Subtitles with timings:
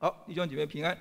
[0.00, 0.96] 好，弟兄姐妹平安，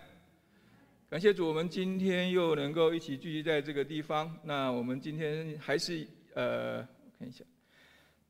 [1.08, 4.36] 感谢主，我们今天又能够一起聚集在这个地方。
[4.44, 6.82] 那我们今天还是呃，
[7.20, 7.46] 看一下，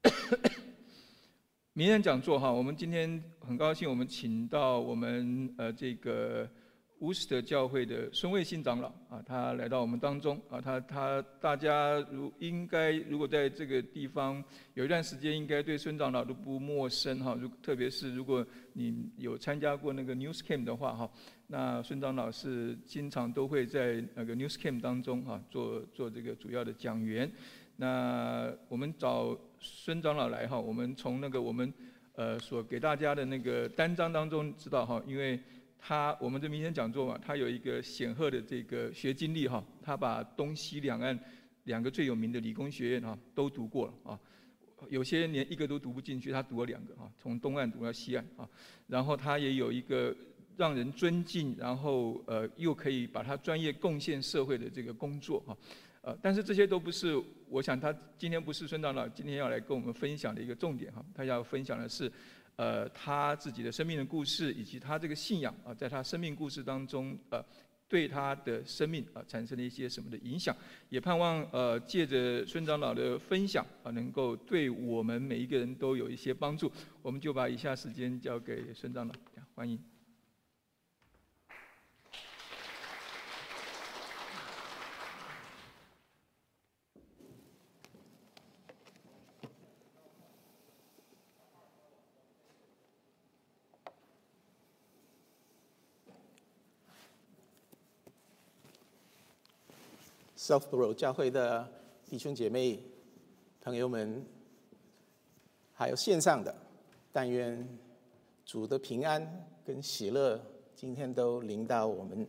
[1.71, 2.51] 名人讲座哈。
[2.51, 6.45] 我们今天很高兴，我们请到我们呃这个。
[6.99, 14.43] 乌斯特教会的孙卫信长老啊，他来到我们当中啊，他他大家如应该如果在这个地方
[14.73, 17.37] 有一段时间，应该对孙长老都不陌生哈。
[17.39, 21.11] 如特别是如果你有参加过那个 News Camp 的话哈，
[21.45, 27.31] 那孙长老是经常都会在那个 News Camp 当中啊做做这个主要的讲员。
[27.75, 31.71] 那我们找孙长老来哈，我们从那个我们
[32.15, 35.39] 呃所给大家的那个单章当中知道哈，因为。
[35.79, 41.17] 他我们这明天讲座嘛，他有一个显赫的这个学经历哈，他把东西两岸
[41.63, 44.19] 两个最有名的理工学院哈都读过了啊，
[44.89, 48.49] 有些连一个都读不进去，他读了两个哈，从东岸读到西岸啊，
[48.87, 50.13] 然后他也有一个
[50.57, 55.57] 让人尊敬，然后呃又可以把他专业贡献社会的这个工作哈，
[56.01, 62.11] 呃，但是这些都不是，我想他今天不是孙长老今天要来跟我们分享的一个重点哈，他要分享的是。
[62.57, 67.39] 呃，他自己的生命的故事，以及他这个信仰啊，在他生命故事当中，呃，
[67.87, 70.55] 对他的生命啊，产生了一些什么的影响？
[70.89, 76.71] 也盼望呃，借着孙长老的分享啊，能够对我们每一个人都有一些帮助。
[77.01, 79.13] 我们就把以下时间交给孙长老，
[79.53, 79.96] 欢迎。
[100.47, 101.67] Southborough 教会的
[102.09, 102.79] 弟兄姐妹、
[103.59, 104.25] 朋友们，
[105.73, 106.55] 还有线上的，
[107.11, 107.67] 但愿
[108.45, 110.39] 主的平安跟喜乐
[110.73, 112.25] 今天都临到我们。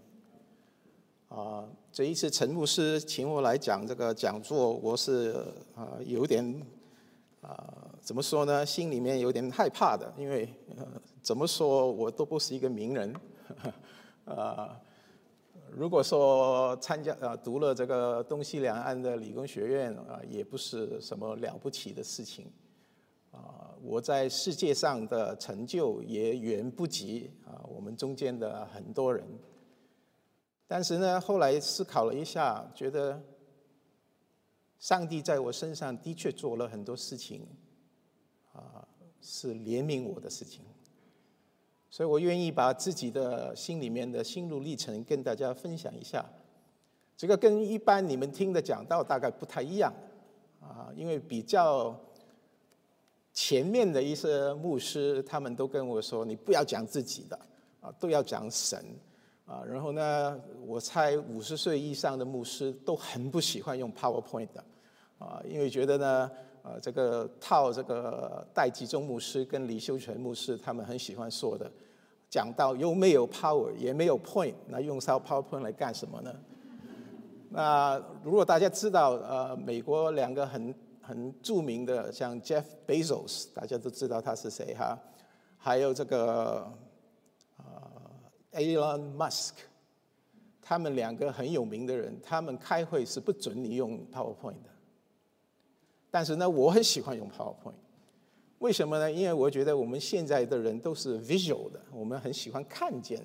[1.29, 5.33] 啊，这一次陈牧师请我来讲这个讲座，我是
[5.77, 6.61] 啊有点
[7.41, 8.67] 啊怎么说呢？
[8.67, 10.53] 心里面有点害怕的，因为
[11.23, 13.15] 怎么说我都不是一个名人，
[14.27, 14.77] 啊。
[15.73, 22.51] 如果说参加啊读了这个东西两岸的理工学院啊，也不是什么了不起的事情，
[23.31, 29.25] 啊，我在世界上的成就也远不及啊我们中间的很多人。
[30.67, 33.23] 但是呢，后来思考了一下，觉得
[34.79, 37.47] 上帝在我身上的确做了很多事情，
[38.53, 38.87] 啊，
[39.21, 40.63] 是怜悯我的事情。
[41.91, 46.25] 所以我愿意把自己的心里面的心路历程跟大家分享一下。
[47.17, 49.93] 这个跟一般你们听的讲道大概不太一样，
[50.61, 51.99] 啊，因为比较
[53.33, 57.39] 前面的一些牧师，他们都跟我说，你不要讲自己的，
[57.81, 58.85] 啊，都要讲神，
[59.47, 64.65] 啊，然后呢，我猜五十岁以上的牧师都很不喜欢用 PowerPoint 的，
[65.19, 66.31] 啊，因为觉得呢。
[66.69, 71.71] 呃，这个套这个戴吉中牧师跟李修全牧师，他们很喜欢说的，
[72.29, 76.35] 讲到又没有 power，也没有 point，那用烧 powerpoint 来干什么呢？
[77.49, 84.99] 那如果大家知道，呃，美国两个很很著名的，像 Jeff Bezos，大家都知道他是谁哈，
[85.57, 86.71] 还有这个
[87.57, 89.53] 呃 Elon Musk，
[90.61, 94.69] 他们两个很有名的人，他们开会是不准你用 powerpoint 的。
[96.11, 97.75] 但是呢，我很喜欢用 PowerPoint，
[98.59, 99.11] 为什么呢？
[99.11, 103.23] 因为我觉得我们现在的人都是 visual 的，我们很喜欢看见。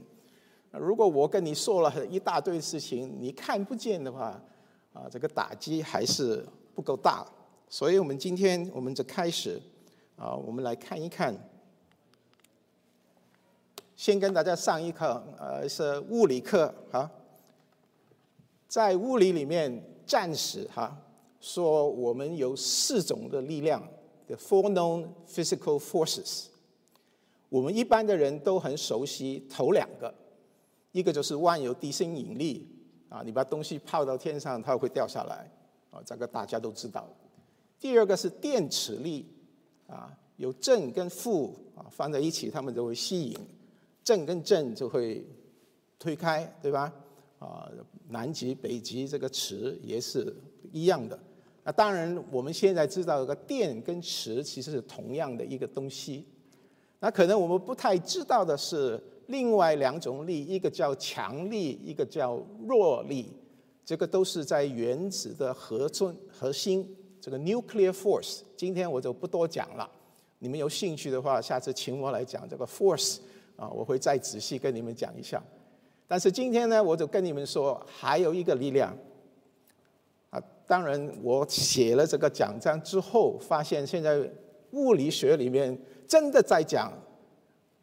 [0.71, 4.41] 如果我跟你说了一大堆事情，你看不见的话，
[4.91, 6.45] 啊，这个打击还是
[6.75, 7.25] 不够大。
[7.69, 9.61] 所以我们今天我们就开始，
[10.15, 11.35] 啊，我们来看一看。
[13.95, 17.09] 先跟大家上一课，呃，是物理课哈，
[18.67, 20.97] 在物理里面，暂时哈。
[21.43, 23.85] 说我们有四种的力量
[24.27, 26.45] ，the four known physical forces。
[27.49, 30.15] 我们一般的人都很熟悉头两个，
[30.93, 32.65] 一个就是万有地心引力
[33.09, 35.51] 啊，你把东西抛到天上，它会掉下来
[35.91, 37.05] 啊，这个大家都知道。
[37.77, 39.25] 第二个是电磁力
[39.85, 43.37] 啊，有正跟负啊放在一起，它们就会吸引，
[44.01, 45.27] 正跟正就会
[45.99, 46.93] 推开，对吧？
[47.39, 47.69] 啊，
[48.07, 50.33] 南极北极这个磁也是
[50.71, 51.19] 一样的。
[51.63, 56.25] 那当然，我们现在知道，有个电跟磁其实是同样的一个东西。
[56.99, 63.31] 那可能我们不太知道的是，另外两种力，一个叫强力，一个叫弱力。
[63.85, 66.85] 这个都是在原子的核中核心，
[67.19, 68.41] 这个 nuclear force。
[68.57, 69.89] 今天我就不多讲了。
[70.39, 73.19] 你们有兴趣的话，下次请我来讲这个 force，
[73.55, 75.41] 啊，我会再仔细跟你们讲一下。
[76.07, 78.93] 但是今天呢，我就跟你们说，还有一个力量。
[80.73, 84.27] 当然，我写了这个讲章之后，发现现在
[84.71, 85.77] 物理学里面
[86.07, 86.91] 真的在讲，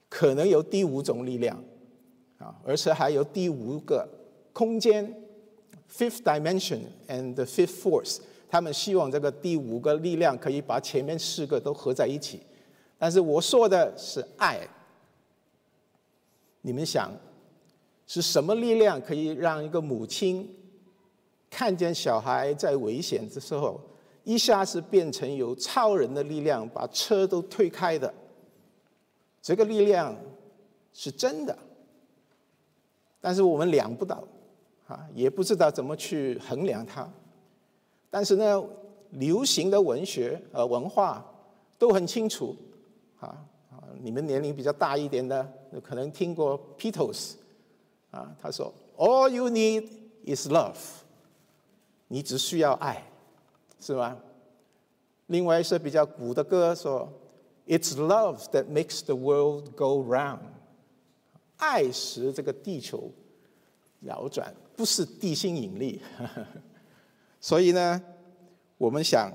[0.08, 1.56] 可能有第五种力量，
[2.38, 4.08] 啊，而且还有第五个
[4.52, 5.06] 空间
[5.88, 8.18] ，fifth dimension and the fifth force。
[8.48, 12.40] 他们希望这个第五个力量可以把前面四个都合在一起。
[12.98, 14.58] 但是我说的是爱。
[16.62, 17.08] 你们想，
[18.08, 20.56] 是什么力量可以让一个母亲？
[21.50, 23.78] 看见小孩在危险的时候，
[24.22, 28.14] 一下子变成有超人的力量，把车都推开的。
[29.42, 30.14] 这个力量
[30.92, 31.58] 是真的，
[33.20, 34.22] 但是我们量不到，
[34.86, 37.10] 啊，也不知道怎么去衡量它。
[38.10, 38.62] 但是呢，
[39.10, 41.24] 流行的文学呃文化
[41.78, 42.54] 都很清楚，
[43.18, 43.34] 啊
[43.70, 45.46] 啊，你们年龄比较大一点的，
[45.82, 47.32] 可能听过 Beatles，
[48.10, 49.88] 啊，他说 All you need
[50.26, 50.76] is love。
[52.12, 53.04] 你只需要爱，
[53.78, 54.16] 是吧？
[55.26, 57.08] 另外一首比较古的歌说
[57.68, 60.40] ：“It's love that makes the world go round。”
[61.56, 63.12] 爱使这个地球
[64.00, 66.02] 摇转，不是地心引力。
[67.40, 68.02] 所以呢，
[68.76, 69.32] 我们想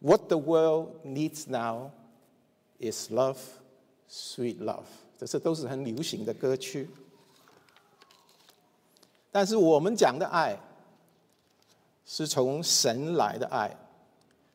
[0.00, 1.92] ，What the world needs now
[2.78, 3.38] is love,
[4.06, 4.84] sweet love。
[5.16, 6.90] 这些都是很流行的歌曲。
[9.30, 10.60] 但是我们讲的爱。
[12.12, 13.72] 是从神来的爱，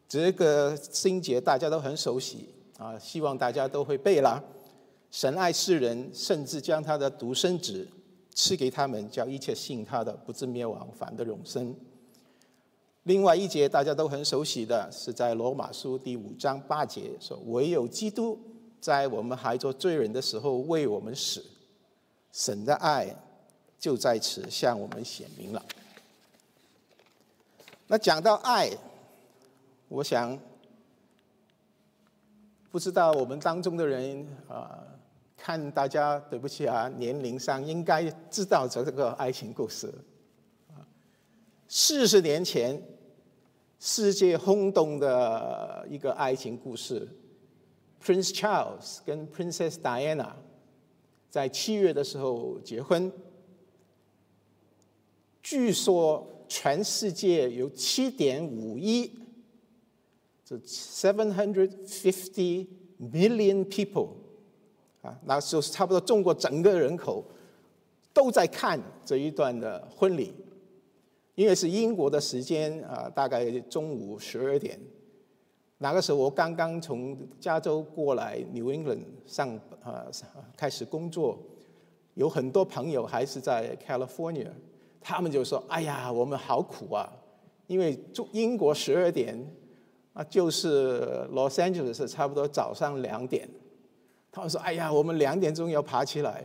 [0.09, 4.43] 这个心节大家都很熟悉啊，希望大家都会背了。
[5.09, 7.87] 神爱世人，甚至将他的独生子
[8.33, 11.73] 赐给他们，叫一切信他的不至灭亡，反得永生。
[13.03, 18.37] 另外一节大家都很熟悉的是在罗马书第五章八节说：“唯有基督
[18.81, 21.41] 在我们还做罪人的时候为我们死，
[22.33, 23.15] 神的爱
[23.79, 25.65] 就在此向我们显明了。”
[27.87, 28.71] 那讲到爱，
[29.87, 30.35] 我想
[32.71, 34.83] 不知道我们当中的人啊，
[35.37, 39.93] 看大家对不起啊，年龄上应该知道这个爱情故事。
[41.67, 42.81] 四十年前，
[43.79, 47.07] 世界轰动的一个爱情故事
[48.03, 50.31] ，Prince Charles 跟 Princess Diana
[51.29, 53.11] 在七月的时候结婚，
[55.43, 56.31] 据说。
[56.47, 59.11] 全世界有七点五亿，
[60.43, 62.67] 这 seven hundred fifty
[62.99, 64.09] million people，
[65.01, 67.23] 啊，那就是差不多中国整个人口
[68.13, 70.33] 都在看这一段的婚礼，
[71.35, 74.79] 因为是英国的时间啊，大概中午十二点，
[75.79, 80.05] 那个时候我刚刚从加州过来 New England 上啊
[80.55, 81.37] 开始工作，
[82.13, 84.51] 有很多朋友还是在 California。
[85.07, 87.07] 他们就说：“哎呀，我们好苦啊！
[87.67, 89.37] 因为中英国十二点，
[90.13, 90.99] 啊，就是
[91.31, 93.47] Los Angeles 差不多早上两点。
[94.31, 96.43] 他们说：‘哎呀，我们两点钟要爬起来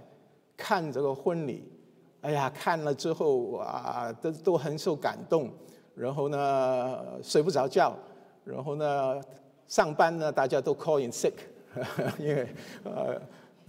[0.58, 1.72] 看这个婚礼。’
[2.20, 5.50] 哎呀，看了之后啊，都都很受感动。
[5.94, 7.96] 然后呢，睡不着觉。
[8.44, 9.18] 然后呢，
[9.66, 11.32] 上班呢，大家都 call in sick，
[12.20, 12.46] 因为
[12.84, 13.18] 呃，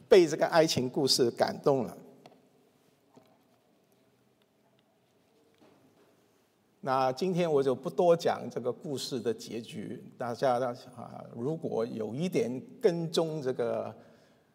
[0.09, 1.97] 被这个爱情故事感动了。”
[6.83, 10.55] 那今天我就不多讲这个故事的结局，大家
[10.95, 13.95] 啊，如果有一点跟踪这个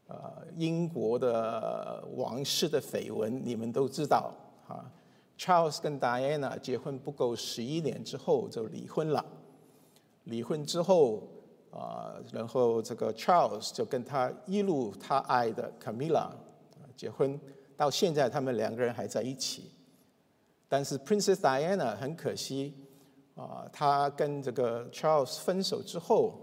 [0.08, 4.32] 呃英国的王室的绯闻，你们都知道
[4.66, 4.90] 啊
[5.38, 9.24] ，Charles 跟 Diana 结婚不够十一年之后就离婚了，
[10.24, 11.22] 离婚之后
[11.70, 16.30] 啊，然后这个 Charles 就跟他一路他爱的 Camilla
[16.96, 17.38] 结婚，
[17.76, 19.70] 到现在他们两个人还在一起。
[20.68, 22.74] 但是 Princess Diana 很可惜，
[23.36, 26.34] 啊，她跟这个 Charles 分手之后，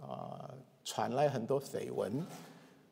[0.00, 0.50] 啊，
[0.84, 2.24] 传来很多绯闻，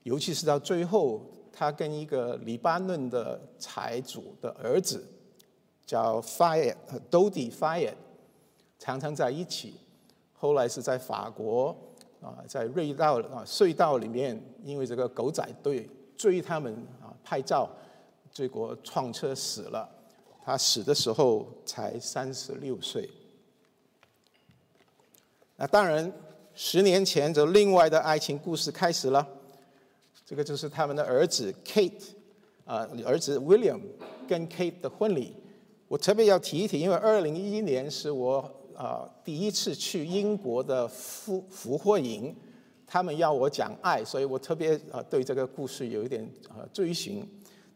[0.04, 1.20] 尤其是到最后，
[1.52, 5.06] 她跟一个黎巴嫩的财主的儿子
[5.84, 6.76] 叫 Fayed
[7.10, 7.94] Dodi Fayed，
[8.78, 9.75] 常常在一起。
[10.32, 11.76] 后来是在法国，
[12.22, 16.72] 啊，在瑞道啊隧道里面，因为这个狗仔队追他们
[17.02, 17.68] 啊拍照，
[18.30, 19.87] 结果撞车死了。
[20.50, 23.09] 他死的时候才三十六岁。
[25.54, 26.12] 那当然，
[26.54, 29.25] 十年前就另外的爱情故事开始了。
[30.26, 32.02] 这个就是他们的儿子 Kate，
[32.64, 33.80] 啊，儿子 William
[34.26, 35.37] 跟 Kate 的婚礼。
[35.87, 38.38] 我特别要提一提，因为二零一一年是我
[38.75, 42.35] 啊第一次去英国的福福祸营
[42.85, 47.25] 他们要我讲爱，所以我特别呃对这个故事有一点呃追寻。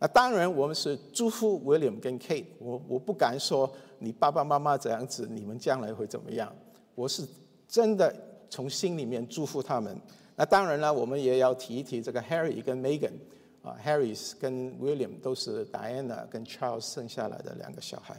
[0.05, 6.55] 那当然，我们是祝福 William 跟 Kate，我我不敢说你爸爸妈妈这样子，你们将来会怎么样。
[6.95, 7.27] 我是
[7.67, 8.15] 真的
[8.51, 9.99] 从心里面祝福他们。
[10.37, 13.15] 那当然了，我们也要提一提这个 Harry 跟 Megan，
[13.63, 18.15] 啊，Harry 跟 William 都是 Diana 跟 Charles 生下来的两个小孩。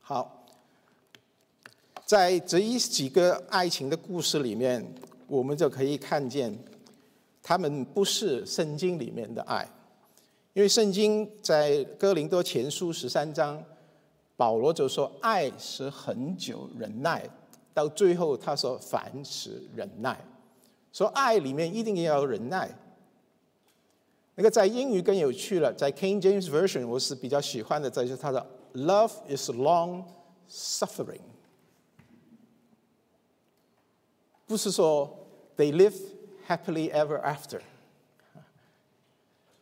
[0.00, 0.48] 好，
[2.04, 4.84] 在这一几个爱情的故事里面。
[5.28, 6.52] 我们就可以看见，
[7.40, 9.64] 他们不是圣经里面的爱，
[10.52, 13.62] 因为圣经在哥林多前书十三章，
[14.36, 17.28] 保罗就说爱是很久忍耐，
[17.72, 20.22] 到最后他说凡事忍耐，
[20.92, 22.70] 说爱里面一定要忍耐。
[24.34, 30.04] 那个在英语更有趣了，在 King James Version 我是比较喜欢的，在就是他的 Love is long
[30.48, 31.20] suffering，
[34.46, 35.16] 不是说。
[35.56, 35.94] They live
[36.48, 37.60] happily ever after，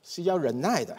[0.08, 0.96] 是要忍耐的。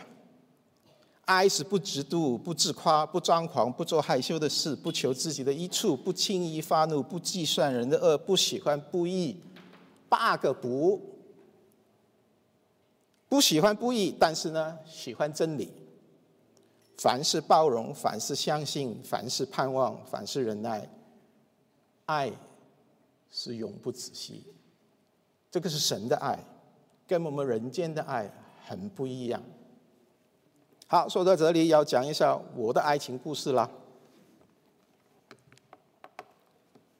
[1.25, 9.35] 爱是不嫉妒、不自夸、不张狂、不做害羞的事、不求自己的益处、不轻易发怒、不计算人的恶、不喜欢不义。
[10.07, 11.01] 八个不，
[13.27, 15.71] 不喜欢不义，但是呢，喜欢真理。
[16.97, 20.87] 凡是包容，凡是相信，凡是盼望，凡是忍耐。
[22.05, 22.31] 爱
[23.31, 24.43] 是永不止息。
[25.49, 26.37] 这个是神的爱，
[27.07, 28.31] 跟我们人间的爱
[28.69, 29.41] 很不一样。
[30.85, 33.67] 好，说到这里要讲一下我的爱情故事啦。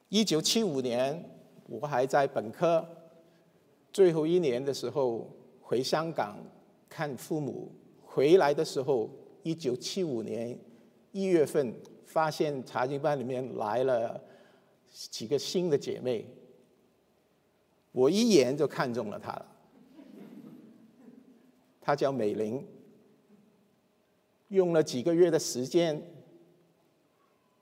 [0.10, 1.24] 一九七五年，
[1.68, 2.84] 我还在本科
[3.94, 5.30] 最后一年的时候
[5.62, 6.38] 回香港
[6.90, 7.72] 看父母，
[8.04, 9.08] 回来的时候，
[9.44, 10.58] 一九七五年
[11.12, 11.72] 一月份
[12.04, 14.20] 发现查经班里面来了
[14.88, 16.26] 几个新的姐妹。
[17.92, 19.46] 我一眼就看中了她了，
[21.90, 22.64] 她叫美玲，
[24.50, 26.00] 用了几个月的时间，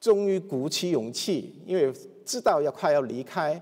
[0.01, 1.93] 终于鼓起勇气，因为
[2.25, 3.61] 知道要快要离开，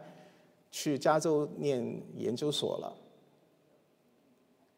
[0.72, 2.98] 去加州念研究所了。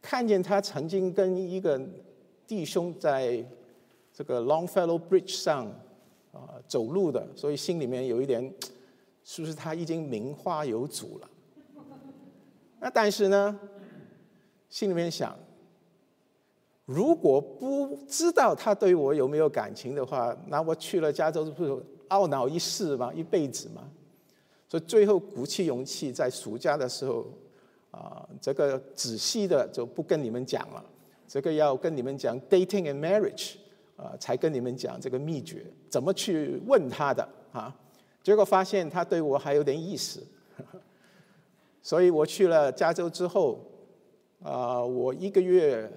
[0.02, 1.80] 看见他曾经跟一个
[2.46, 3.42] 弟兄在
[4.12, 5.68] 这个 Longfellow Bridge 上
[6.34, 8.54] 啊走路的，所以心里面有一点，
[9.24, 11.30] 是不是他已经名花有主了？
[12.82, 13.58] 那但是呢，
[14.68, 15.34] 心里面想，
[16.88, 23.12] 如果不知道他对我有没有感情的话，那我去了加州不是懊恼一世吗？
[23.14, 23.84] 一辈子吗？
[24.70, 27.26] 所以最后鼓起勇气，在暑假的时候，
[27.92, 30.82] 啊，这个仔细的就不跟你们讲了，
[31.28, 33.56] 这个要跟你们讲 dating and marriage，
[33.98, 37.76] 啊，才跟你们讲这个秘诀，怎么去问他的啊？
[38.24, 40.24] 结果发现他对我还有点意思。
[41.84, 43.60] 所以我去了加州之后，
[44.42, 45.92] 啊，我一个月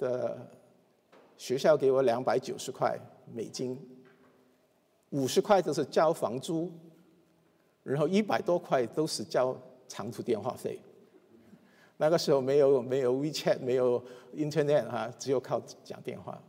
[0.00, 0.50] 的
[1.36, 2.98] 学校给我两百九十块
[3.32, 3.78] 美金，
[5.10, 6.72] 五十块都是交房租，
[7.84, 10.80] 然后一百多块都是交长途电话费。
[11.98, 14.02] 那个时候没有没有 WeChat，没有
[14.34, 16.42] Internet 啊，只有靠讲电话。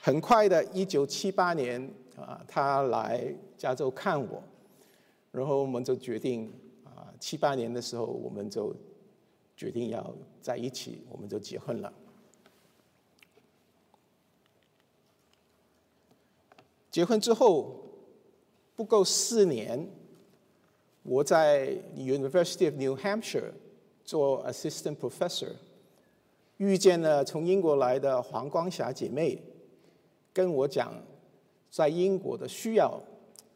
[0.00, 4.40] 很快的，一九七八年啊，他来加州看我，
[5.32, 6.52] 然后我们就决定
[6.84, 7.12] 啊。
[7.18, 8.72] 七八年的时候，我们就
[9.56, 11.92] 决定要在一起，我们就结婚了。
[16.90, 17.74] 结婚之后
[18.74, 19.88] 不够四年，
[21.02, 23.52] 我在 University of New Hampshire
[24.04, 25.52] 做 assistant professor，
[26.56, 29.42] 遇见了从英国来的黄光霞姐妹，
[30.32, 30.92] 跟我讲
[31.70, 33.00] 在英国的需要，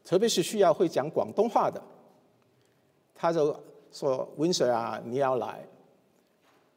[0.05, 1.81] 特别是需要会讲广东话的。
[3.15, 3.57] 他就
[3.91, 5.65] 说：“温 Sir 啊，你要来。”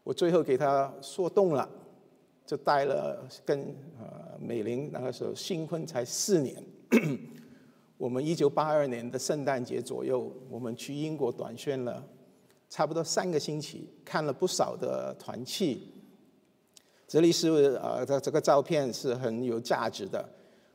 [0.04, 1.68] 我最后给他说动了，
[2.46, 6.62] 就带了跟呃美玲那个时候新婚才四年。
[7.98, 12.02] 我们一九八二年的圣诞节左右，我们去英国短宣了，
[12.68, 15.88] 差不多三个星期，看了不少的团契。
[17.08, 17.48] 这里是
[17.82, 20.28] 呃，这这个照片是很有价值的。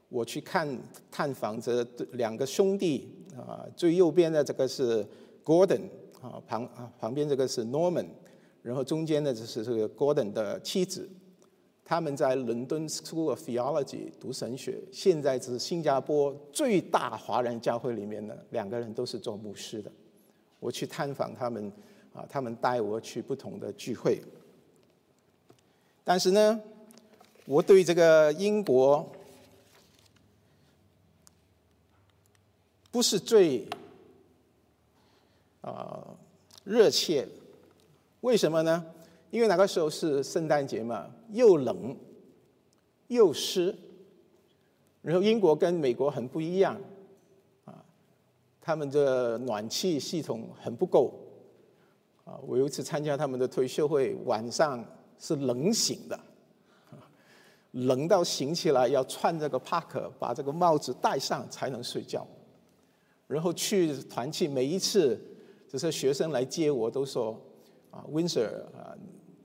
[0.09, 0.67] 我去看
[1.09, 5.05] 探访这两个兄弟啊，最右边的这个是。
[5.43, 5.81] Gordon
[6.21, 8.05] 啊，旁啊旁边这个是 Norman，
[8.61, 11.09] 然后中间的就是这个 Gordon 的妻子，
[11.83, 19.91] 他们在伦敦 School of Theology 读神学，现在是新加坡最大华人教会里面的两个人都是做牧师的。
[20.59, 21.71] 我去探访他们
[22.13, 24.21] 啊，他们带我去不同的聚会，
[26.03, 26.61] 但是呢，
[27.45, 29.11] 我对这个英国
[32.91, 33.67] 不是最。
[35.61, 36.03] 啊，
[36.63, 37.27] 热切。
[38.21, 38.83] 为什么呢？
[39.29, 41.95] 因为那个时候是圣诞节嘛，又冷
[43.07, 43.75] 又湿。
[45.01, 46.79] 然后英国跟美国很不一样，
[47.65, 47.83] 啊，
[48.61, 51.13] 他们的暖气系统很不够。
[52.23, 54.85] 啊，我有一次参加他们的退休会，晚上
[55.17, 56.19] 是冷醒的，
[57.71, 62.25] 冷到醒起来要穿这个帕克，把这个帽子戴上才能睡觉。
[63.25, 65.19] 然后去团契，每一次
[65.67, 67.35] 这些学生来接我，都说
[67.89, 68.95] 啊，Windsor 啊，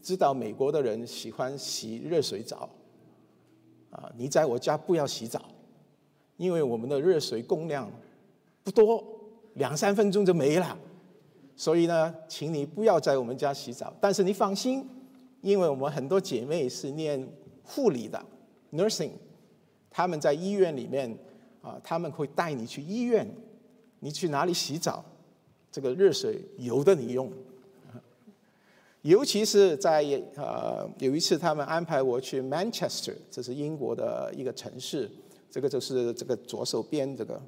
[0.06, 2.70] 知道美国的人喜欢洗热水澡，
[3.90, 5.42] 啊，你在我家不要洗澡，
[6.36, 7.90] 因为我们的热水供量
[8.62, 9.04] 不多，
[9.54, 10.78] 两三分钟就没了。
[11.56, 13.92] 所以呢，请你不要在我们家洗澡。
[14.00, 14.88] 但是你放心，
[15.40, 17.28] 因为我们很多姐妹是念
[17.64, 18.24] 护理的
[18.70, 19.10] （nursing），
[19.90, 21.18] 他们在医院里面
[21.62, 23.28] 啊，他们会带你去医院，
[23.98, 25.04] 你去哪里洗澡，
[25.72, 27.28] 这个热水由得你用。
[29.06, 30.02] 尤其是在
[30.34, 35.08] 呃有一次，他们安排我去 Manchester，这是英国的一个城市，
[35.48, 37.40] 这个就是这个左手边这个。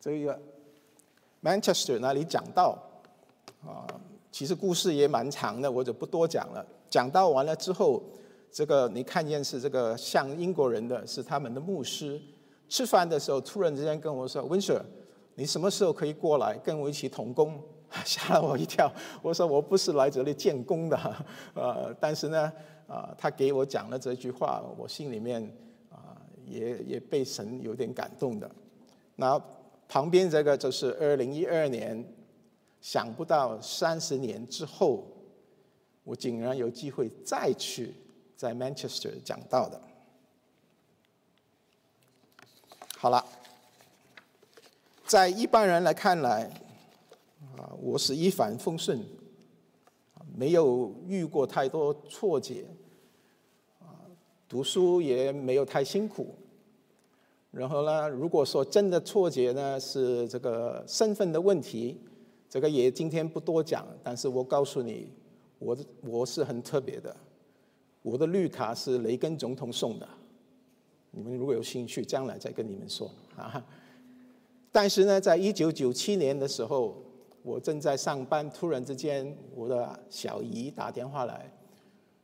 [0.00, 0.40] 这个
[1.42, 2.78] Manchester 那里讲到
[3.66, 3.82] 啊，
[4.30, 6.64] 其实故事也蛮长的，我就不多讲了。
[6.88, 8.00] 讲到完了之后，
[8.52, 12.22] 这个你看见是这个像英国人的是他们的牧师，
[12.68, 14.80] 吃饭的时候突然之间跟我说：“Windsor，
[15.34, 17.60] 你什么时候可以过来跟我一起同工？”
[18.04, 18.92] 吓了我一跳。
[19.22, 20.96] 我说：“我不是来这里建工的。
[21.54, 22.52] ”呃，但是呢，
[22.88, 25.42] 啊，他给我讲了这句话，我心里面
[25.90, 28.50] 啊，也也被神有点感动的。
[29.16, 29.40] 那。
[29.86, 32.02] 旁边这个就是二零一二年，
[32.80, 35.06] 想不到三十年之后，
[36.04, 37.94] 我竟然有机会再去
[38.34, 39.78] 在 Manchester 讲到的。
[42.96, 43.22] 好了，
[45.06, 46.44] 在一般人来看来，
[47.58, 48.98] 啊，我是一帆风顺，
[50.34, 52.54] 没有遇过太多挫折，
[53.80, 54.00] 啊，
[54.48, 56.34] 读书也没有太辛苦。
[57.50, 62.00] 然后呢，如果说真的错觉呢是这个身份的问题，
[62.48, 63.86] 这个也今天不多讲。
[64.02, 65.12] 但是我告诉你，
[65.58, 67.14] 我的我是很特别的，
[68.00, 70.08] 我的绿卡是雷根总统送的。
[71.10, 73.62] 你们如果有兴趣，将来再跟你们说啊。
[74.74, 77.00] 但是呢，在一九九七年的时候，
[77.44, 81.48] 我正在上班，突然之间我的小姨打电话来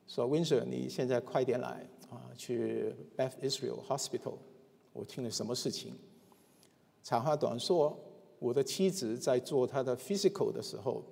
[0.08, 4.34] 说 w i n s o r 你现在快点来啊，去 Beth Israel Hospital。”
[4.92, 5.92] 我听了什么事情？
[7.04, 7.96] 长话短说，
[8.40, 11.04] 我的妻子在做她的 physical 的时候，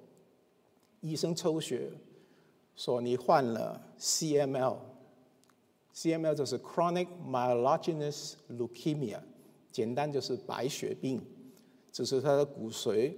[1.01, 1.89] 医生抽血
[2.75, 9.21] 说你患了 CML，CML 就是 chronic myelogenous leukemia，
[9.79, 11.25] 简单就是白血病，
[11.93, 13.15] 就是他的骨髓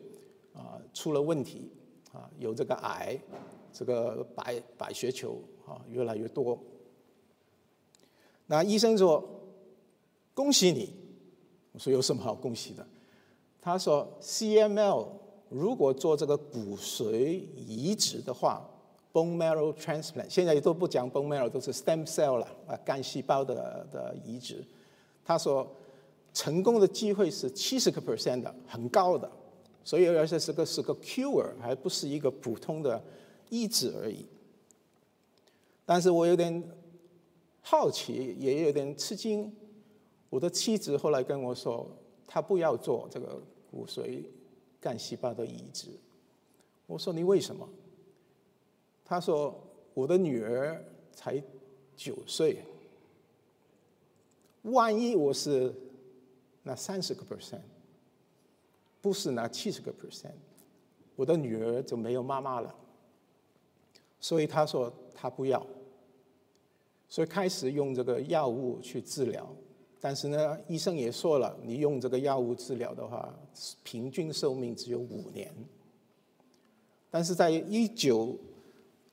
[0.53, 1.71] 啊出了问题
[2.13, 3.19] 啊，有这个癌，
[3.73, 6.59] 这个白白血球啊越来越多。
[8.47, 9.37] 那医生说。
[10.33, 10.95] 恭喜你！
[11.73, 12.87] 我说有什么好恭喜的？
[13.61, 15.07] 他说 CML
[15.51, 18.67] 如果做这个骨髓移植的话
[19.13, 24.65] ，bone marrow transplant，现在也都不讲 bone marrow，都是 stem cell 了啊，干细胞的的移植。
[25.25, 25.69] 他说
[26.33, 29.31] 成功的机会是七十个 percent 的，很高的。
[29.83, 33.03] 所以而且是个是个 cure，还不是一个普通的
[33.49, 34.27] 医治而已。
[35.87, 36.63] 但是我有点
[37.63, 39.53] 好奇，也有点吃惊。
[40.29, 41.91] 我的妻子后来跟我说，
[42.27, 44.23] 她不要做这个骨髓
[44.81, 45.89] 干细胞的移植。
[46.87, 47.69] 我说你为什么？
[49.05, 49.59] 她说
[49.95, 51.43] 我的女儿才
[51.97, 52.63] 九岁，
[54.63, 55.75] 万一我是
[56.63, 57.61] 那三十个 percent，
[59.01, 60.35] 不是那七十个 percent，
[61.17, 62.75] 我的女儿就没有妈妈了。
[64.21, 65.67] 所以她说她不要，
[67.09, 69.49] 所以开始用这个药物去治疗。
[70.03, 73.35] 但是呢，医生也说了，你用这个药物治疗的话，
[73.83, 75.53] 平均寿命只有五年。
[77.11, 78.39] 但是在一九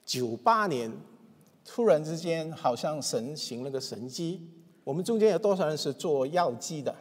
[0.05, 0.91] 九八年，
[1.65, 4.47] 突然之间，好像神行了个神迹。
[4.83, 6.95] 我们中间有多少人是做药剂的？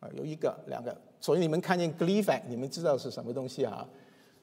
[0.00, 0.96] 啊，有一个、两个。
[1.20, 3.88] 所以你们看见 Gleevec，你们知道是什么东西啊？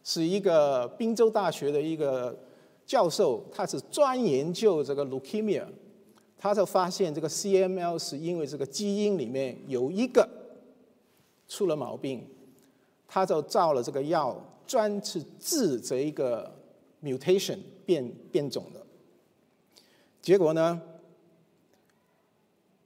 [0.04, 2.38] 是一个宾州大学的一个
[2.86, 5.65] 教授，他是专研究这个 leukemia。
[6.39, 10.30] 他就发现这个 CML 是因为这个基因里面有一个
[11.48, 12.24] 出了毛病，
[13.08, 16.54] 他就造了这个药，专去治这一个
[17.04, 18.86] mutation 变变种的。
[20.22, 20.80] 结果呢，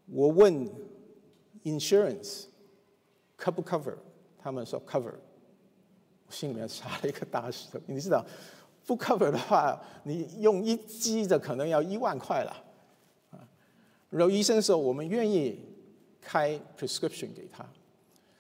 [0.06, 0.70] 我问
[1.66, 2.46] insurance
[3.42, 3.96] cover 不 cover？
[4.38, 5.14] 他们说 cover。
[6.28, 7.80] 我心里面插了一个大石头。
[7.88, 8.26] 你知道，
[8.86, 12.52] 不 cover 的话，你用一剂的可能要一万块了。
[13.32, 13.40] 啊，
[14.10, 15.60] 然后医生说我们愿意
[16.22, 17.66] 开 prescription 给他。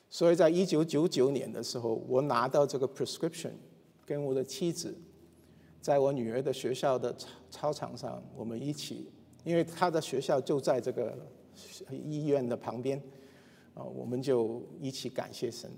[0.09, 3.51] 所以在一九九九年的时候，我拿到这个 prescription，
[4.05, 4.93] 跟我的妻子，
[5.81, 9.09] 在我女儿的学校的操操场上，我们一起，
[9.45, 11.17] 因为她的学校就在这个
[11.89, 13.01] 医院的旁边，
[13.73, 15.69] 啊，我们就一起感谢神。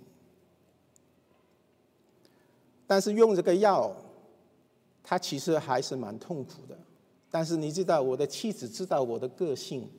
[2.85, 3.95] 但是用这个药，
[5.01, 6.77] 他其实还是蛮痛苦的。
[7.31, 9.89] 但是你知道，我的妻子知道我的个性，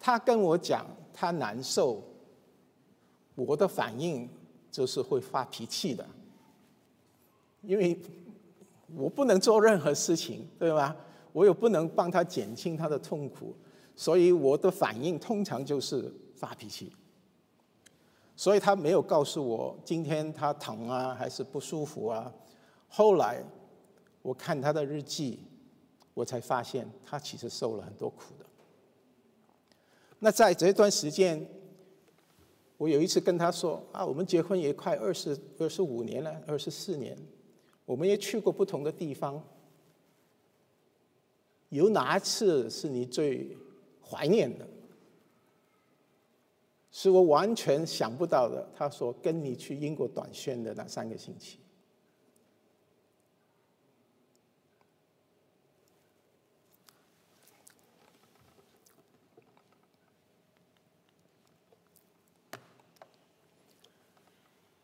[0.00, 2.02] 她跟我讲她难受，
[3.36, 4.28] 我的反应
[4.72, 6.04] 就是会发脾气的，
[7.62, 7.96] 因为
[8.96, 10.96] 我不能做任何事情， 对吧？
[11.32, 13.54] 我又不能帮她减轻她的痛苦，
[13.94, 16.90] 所以我的反应通常就是发脾气。
[18.34, 22.32] 所以他没有告诉我今天他疼啊还是不舒服啊。
[22.88, 23.44] 后来
[24.22, 25.40] 我看他的日记，
[26.14, 28.46] 我才发现他其实受了很多苦的。
[30.18, 31.46] 那在这段时间，
[32.78, 37.14] 我有一次跟他说啊，我们结婚也快二十二十五年了，二十四年，
[37.84, 39.42] 我们也去过不同的地方，
[41.68, 43.54] 有哪一次是你最
[44.02, 44.66] 怀念的？
[46.92, 48.68] 是我完全想不到的。
[48.74, 51.56] 他说：“跟你去英国短宣的那三个星期，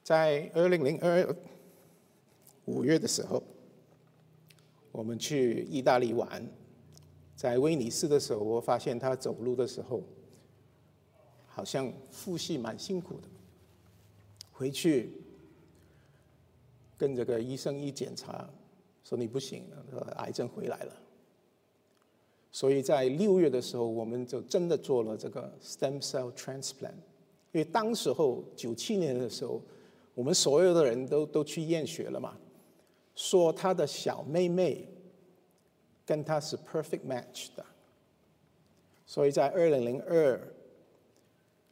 [0.02, 1.36] 在二零零二
[2.66, 3.42] 五月的时候，
[4.92, 6.48] 我们去意大利玩，
[7.34, 10.00] 在威尼斯的时候，我发现他走路的时候。”
[11.56, 13.28] 好像呼吸蛮辛苦的，
[14.52, 15.10] 回去
[16.98, 18.46] 跟这个医生一检查，
[19.02, 20.92] 说你不行了，癌症回来了。
[22.52, 27.00] 所以在六月的时候，我们就真的做了这个 stem cell transplant。
[27.52, 29.62] 因为当时候九七年的时候，
[30.12, 32.36] 我们所有的人都都去验血了嘛，
[33.14, 34.86] 说他的小妹妹
[36.04, 37.64] 跟他是 perfect match 的。
[39.06, 40.38] 所以在二零零二。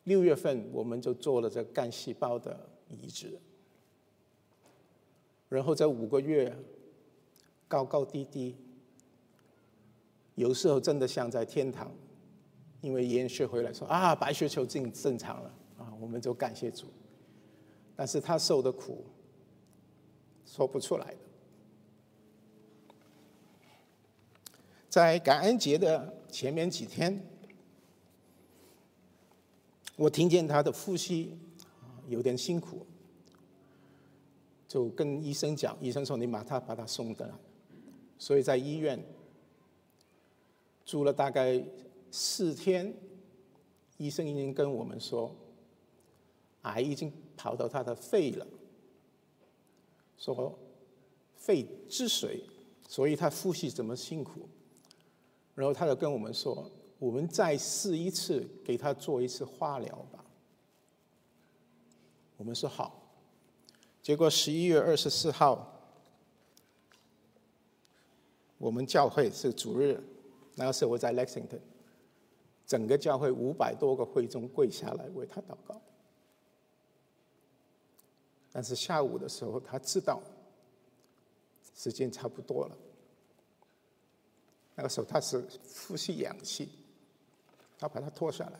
[0.05, 3.41] 六月份我们就做了这干细胞的移植，
[5.49, 6.55] 然后这五个月
[7.67, 8.55] 高高低低，
[10.35, 11.91] 有时候真的像在天堂，
[12.83, 16.87] 因为验血回来说啊白血球正正常了啊，我们就感谢主。
[17.97, 19.07] 但是他受的苦
[20.45, 21.19] 说不出来的，
[24.91, 27.31] 在感恩节的前面几天。
[29.97, 31.39] 我听见他的呼吸
[32.09, 32.85] 有点辛苦，
[34.67, 37.33] 就跟医生讲，医生说你马上把他送的，
[38.19, 39.01] 所以在医院
[40.85, 41.65] 住了大概
[42.11, 42.93] 四天，
[43.97, 45.33] 医生已经跟我们说，
[46.63, 48.45] 癌已经跑到他的肺了，
[50.17, 50.59] 说
[51.37, 52.43] 肺积水，
[52.89, 54.49] 所以他呼吸怎么辛苦，
[55.55, 56.69] 然后他就跟我们说。
[56.99, 60.25] 我们再试一次，给他做一次化疗吧。
[62.37, 63.03] 我们说好。
[64.03, 65.81] 结果十一月二十四号，
[68.59, 70.03] 我们教会是主日，
[70.55, 71.61] 那个时候我在 Lexington，
[72.67, 75.81] 整个教会五百多个会众跪下来为他祷告。
[78.53, 80.23] 但是下午的时候，他知道
[81.75, 82.77] 时间差不多了。
[84.75, 85.45] 那个时候他是
[85.89, 86.69] 呼吸氧气。
[87.85, 88.59] 他把他拖下来，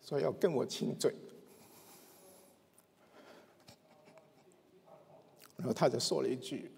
[0.00, 1.14] 说要跟我亲嘴，
[5.58, 6.72] 然后他就说了一句：“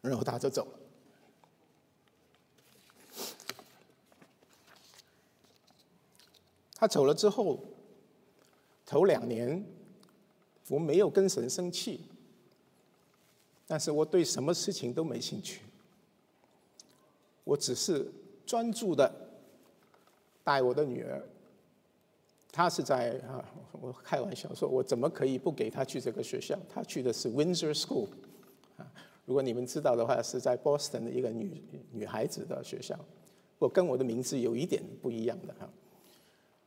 [0.05, 0.79] 然后他就走了。
[6.75, 7.59] 他走了之后，
[8.85, 9.65] 头两年
[10.69, 12.11] 我没有跟神生气。
[13.67, 15.63] 但是我对什么事情都没兴趣，
[17.45, 18.07] 我只是
[18.45, 19.11] 专注的
[20.43, 21.23] 带我的女儿。
[22.53, 26.59] 她是在啊，我开玩笑说，我怎么可以不给她去这个学校？
[26.69, 28.07] 她去的是 Windsor School，
[28.77, 28.87] 啊，
[29.25, 32.99] 如果你们知道的话，是在 Boston 的一个女女孩子的学校，
[33.59, 35.69] 我跟我的名字有一点不一样的哈。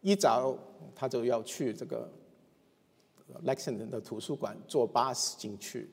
[0.01, 0.57] 一早
[0.95, 2.11] 她就要去这个
[3.45, 5.89] Lexington 的图书馆坐巴士进去。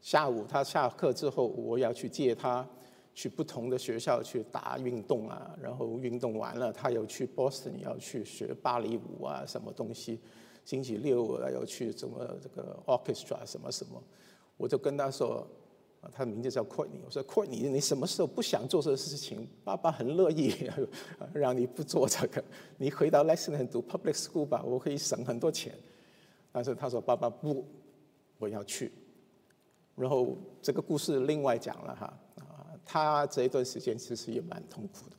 [0.00, 2.66] 下午他下课之后，我要去接他
[3.14, 10.18] 去不同的学校去打运动啊，然后运动完了，他又去 Boston 要去学芭蕾舞啊，什么东西。
[10.64, 14.00] 星期六要去什么这个 orchestra 什么什么，
[14.56, 15.44] 我就跟他说，
[16.12, 20.54] 他的名字叫 Courtney，我说 Courtney，你什么时候不想做这个事情，爸爸很乐意
[21.32, 22.44] 让你不做这个，
[22.76, 25.74] 你回到 Lexington 读 public school 吧，我可以省很多钱。
[26.52, 27.64] 但是他说爸爸不，
[28.38, 28.92] 我要去。
[30.00, 35.16] 然后这个故事另外讲了哈，啊，他这一段时间其实也蛮痛苦的。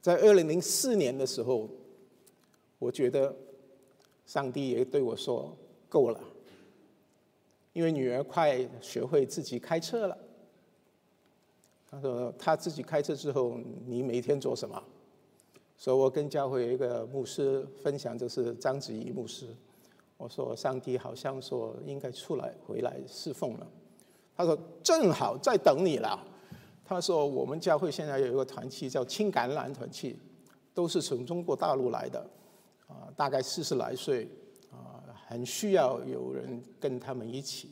[0.00, 1.68] 在二零零四年的时候，
[2.78, 3.36] 我觉得
[4.24, 5.54] 上帝也对我说
[5.90, 6.18] 够了，
[7.74, 10.16] 因为女儿快学会自己开车了。
[11.90, 14.82] 他说他自己开车之后，你每天做什么？
[15.76, 19.48] 所以我跟教会一个牧师分享，就是张子怡牧师。
[20.20, 23.66] 我说：“上帝好像说应该出来回来侍奉了。”
[24.36, 26.22] 他说：“正好在等你了。”
[26.84, 30.18] 他说：“我们教会现在有一个团契叫青橄榄团契，
[30.74, 32.20] 都是从中国大陆来的，
[32.86, 34.28] 啊，大概四十来岁，
[34.70, 37.70] 啊，很需要有人跟他们一起。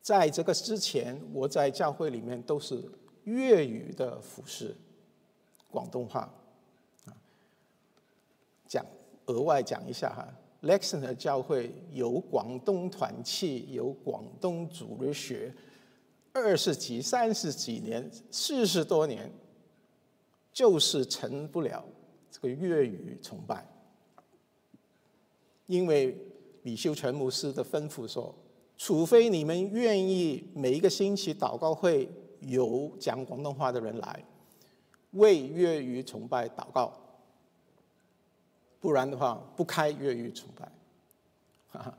[0.00, 2.82] 在这个之前，我在教会里面都是
[3.24, 4.74] 粤语的服饰，
[5.70, 6.32] 广东话，
[7.04, 7.12] 啊，
[8.66, 8.82] 讲
[9.26, 10.26] 额外讲一下哈。”
[10.62, 15.52] Lexington 教会有广东团契，有广东主日学，
[16.32, 19.30] 二十几、三十几年、四十多年，
[20.52, 21.84] 就是成不了
[22.30, 23.66] 这个粤语崇拜。
[25.66, 26.16] 因为
[26.62, 28.32] 李修全牧师的吩咐说，
[28.76, 32.08] 除非你们愿意每一个星期祷告会
[32.40, 34.24] 有讲广东话的人来
[35.12, 37.01] 为粤语崇拜祷告。
[38.82, 40.70] 不然的话，不开粤语崇拜。
[41.70, 41.98] 哈 哈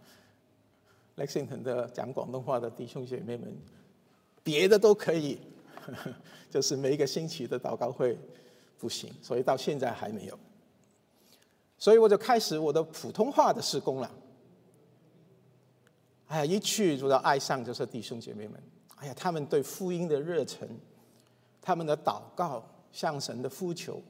[1.15, 3.57] ，Lexington 的讲广东话的弟兄姐妹们，
[4.43, 5.39] 别的都可以，
[6.51, 8.19] 就是每一个星期的祷告会
[8.77, 10.37] 不行，所以到现在还没有。
[11.79, 14.11] 所以我就开始我的普通话的施工了。
[16.27, 18.61] 哎呀，一去就要爱上就是弟兄姐妹们。
[18.97, 20.67] 哎呀，他们对福音的热忱，
[21.61, 24.01] 他们的祷告向神的呼求，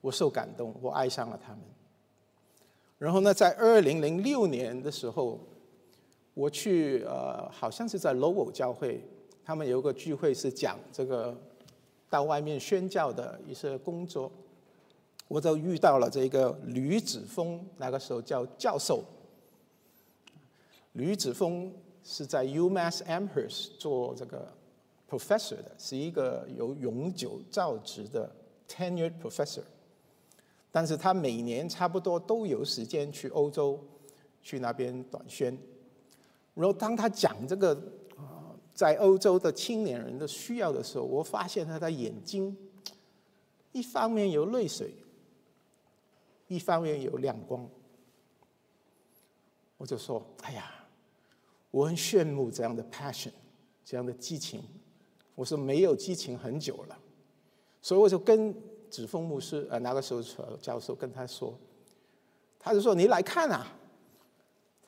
[0.00, 1.60] 我受感动，我爱上了他们。
[3.00, 5.40] 然后呢，在二零零六年的时候，
[6.34, 9.02] 我去呃，好像是在 Lowe 教会，
[9.42, 11.34] 他们有个聚会是讲这个
[12.10, 14.30] 到外面宣教的一些工作，
[15.28, 19.02] 我就遇到了这个吕子峰，那个时候叫教授。
[20.92, 21.72] 吕子峰
[22.04, 24.52] 是在 UMass Amherst 做这个
[25.08, 28.30] professor 的，是一个有永久教职的
[28.68, 29.62] tenured professor。
[30.72, 33.78] 但是他每年差不多都有时间去欧洲，
[34.40, 35.58] 去那边短宣。
[36.54, 37.74] 然后当他讲这个
[38.16, 42.56] 啊，在欧洲的青年人的需要的时候，我发现他的眼睛，
[43.72, 44.94] 一方面有泪水，
[46.46, 47.68] 一方面有亮光。
[49.76, 50.72] 我就说：“哎呀，
[51.72, 53.32] 我很羡慕这样的 passion，
[53.84, 54.62] 这样的激情。”
[55.34, 56.96] 我说：“没有激情很久了。”
[57.82, 58.54] 所以我就跟。
[58.90, 60.22] 子峰牧师，呃，那个时候
[60.60, 61.54] 教授跟他说，
[62.58, 63.66] 他就说：“你来看啊。”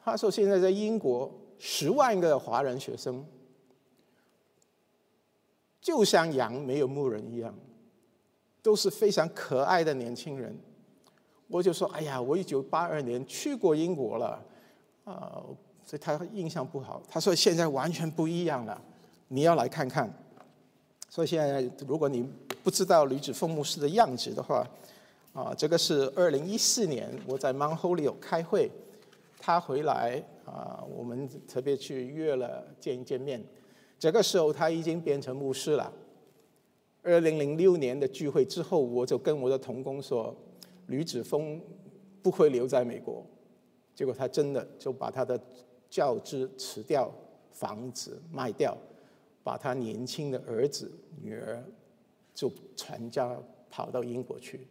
[0.05, 3.25] 他说：“现在在英国，十万个华人学生，
[5.81, 7.55] 就像羊没有牧人一样，
[8.61, 10.59] 都是非常可爱的年轻人。”
[11.47, 14.45] 我就说：“哎呀，我一九八二年去过英国了，
[15.05, 15.41] 啊，
[15.85, 18.83] 所以他印象不好。”他说：“现在完全不一样了，
[19.29, 20.13] 你要来看看。”
[21.09, 22.27] 所以现在，如果你
[22.63, 24.65] 不知道吕子峰牧师的样子的话，
[25.33, 28.71] 啊，这个是二零一四年我在 Manhole 开会，
[29.39, 33.43] 他回来啊，我们特别去约了见一见面。
[33.99, 35.93] 这个时候他已经变成牧师了。
[37.03, 40.35] 二零零六年的聚会之后，我就跟我的同工说，
[40.87, 41.61] 吕子峰
[42.23, 43.27] 不会留在美国。
[43.95, 45.41] 结果他真的就把他的
[45.91, 47.11] 教职辞掉，
[47.51, 48.77] 房子卖掉。
[49.45, 50.89] 把他年轻的儿子、
[51.21, 51.61] 女儿，
[52.35, 53.37] 就全家
[53.71, 54.67] 跑到英国去。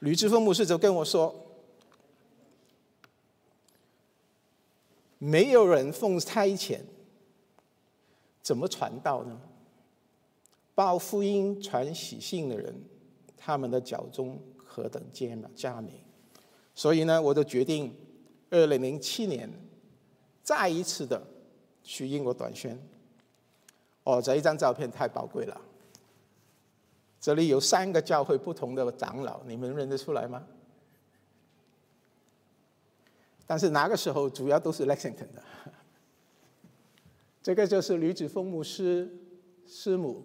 [0.00, 1.34] 吕志峰牧师就跟我说
[5.18, 6.80] ：“没有人奉差遣，
[8.40, 9.40] 怎么传道呢？
[10.74, 12.74] 报福音、传喜信的人，
[13.36, 16.02] 他们的脚中何等艰难加美！
[16.74, 17.94] 所以呢，我就决定，
[18.50, 19.50] 二零零七年
[20.42, 21.26] 再一次的。”
[21.82, 22.78] 去英国短宣，
[24.04, 25.60] 哦，这一张照片太宝贵了。
[27.20, 30.42] 这里有三个教会不同的长老，你们认得出来吗？
[33.46, 35.42] 但是那个时候主要都是 Lexington 的。
[37.42, 39.10] 这个就是吕子峰牧师
[39.66, 40.24] 师母，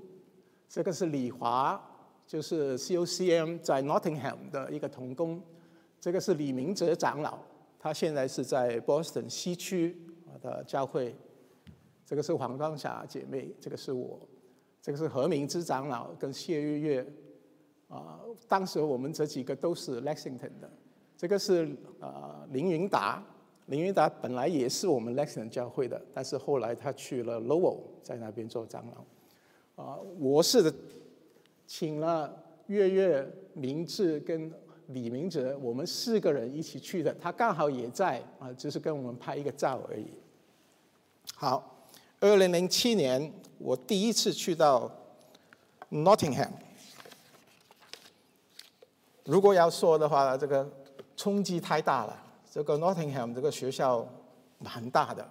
[0.70, 1.82] 这个是李华，
[2.28, 5.42] 就是 COCM 在 Nottingham 的一个童工，
[6.00, 7.40] 这个是李明哲长老，
[7.80, 9.98] 他现在是在 Boston 西区
[10.42, 11.16] 的教会，
[12.06, 14.20] 这个是黄光霞姐妹，这个是我，
[14.82, 17.14] 这个是何明之长老跟谢月月，
[17.90, 20.72] 啊，当时我们这几个都是 Lexington 的，
[21.18, 23.24] 这个是啊林云达。
[23.68, 28.86] 林云达本来也是我们 Lexington 教会的，但是后来他去了 Lowell，在那边做长
[29.76, 29.84] 老。
[29.84, 30.72] 啊，我是
[31.66, 32.32] 请了
[32.68, 34.54] 月月、明志跟
[34.90, 40.12] 李明哲，我们四个人一起去的，他刚好也在啊，只是跟我们拍一个照而已。
[41.34, 41.75] 好，
[42.20, 44.92] 二零零七年我第一次去到
[45.92, 46.50] Nottingham，
[49.26, 50.68] 如果要说的话，这个
[51.16, 52.24] 冲击太大了。
[52.50, 54.08] 这个 Nottingham 这个学校
[54.60, 55.30] 蛮大的，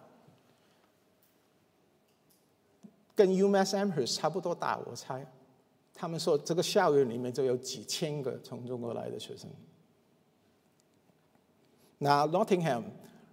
[3.15, 5.27] 跟 UMass Amherst 差不多大，我猜。
[5.95, 9.49] 他们说这个校园里面就有几千个从中国来的学生。
[11.99, 12.83] 那 Nottingham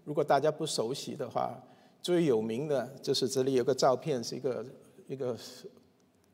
[0.05, 1.61] 如果大家不熟悉的话，
[2.01, 4.65] 最有名的就是这里有个照片，是一个
[5.07, 5.37] 一个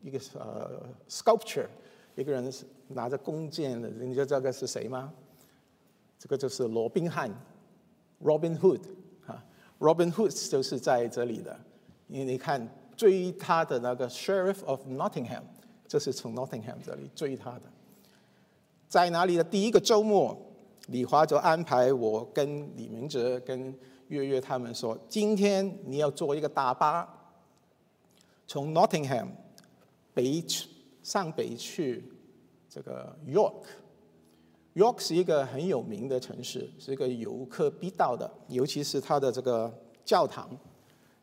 [0.02, 1.68] 一个呃 sculpture，
[2.16, 2.52] 一个人
[2.88, 5.14] 拿着弓箭的，你知道这个是谁吗？
[6.18, 7.30] 这个就是罗宾汉
[8.24, 8.82] ，Robin Hood，
[9.26, 9.44] 啊
[9.80, 11.60] ，Robin Hood 就是在这里的。
[12.08, 15.44] 因为你看追他的那个 Sheriff of Nottingham，
[15.88, 17.64] 就是从 Nottingham 这里追他的。
[18.88, 20.36] 在哪里的第一个周末，
[20.88, 27.08] 李华就安排我跟李明哲、跟月月他们说，今天你要坐一个大巴，
[28.46, 29.28] 从 Nottingham
[30.14, 30.44] 北
[31.04, 32.12] 上北去
[32.70, 33.64] 这个 York。
[34.76, 39.74] York 是一个很有名的城市，是一个游客必到的，尤其是它的这个
[40.06, 40.56] 教堂，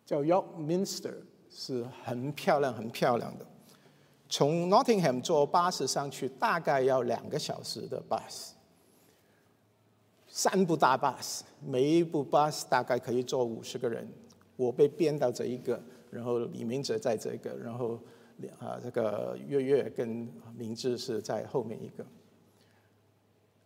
[0.04, 1.14] 叫 York Minster，
[1.48, 3.46] 是很漂亮、很漂亮的。
[4.28, 8.53] 从 Nottingham 坐巴士上去，大概要两个小时的巴士，
[10.36, 14.04] 三部大巴士，每一部巴士大概可以坐五十个人。
[14.56, 17.96] 我被编到这一个，然后李明哲在这一个，然后
[18.58, 22.04] 啊这个月月跟明志是在后面一个。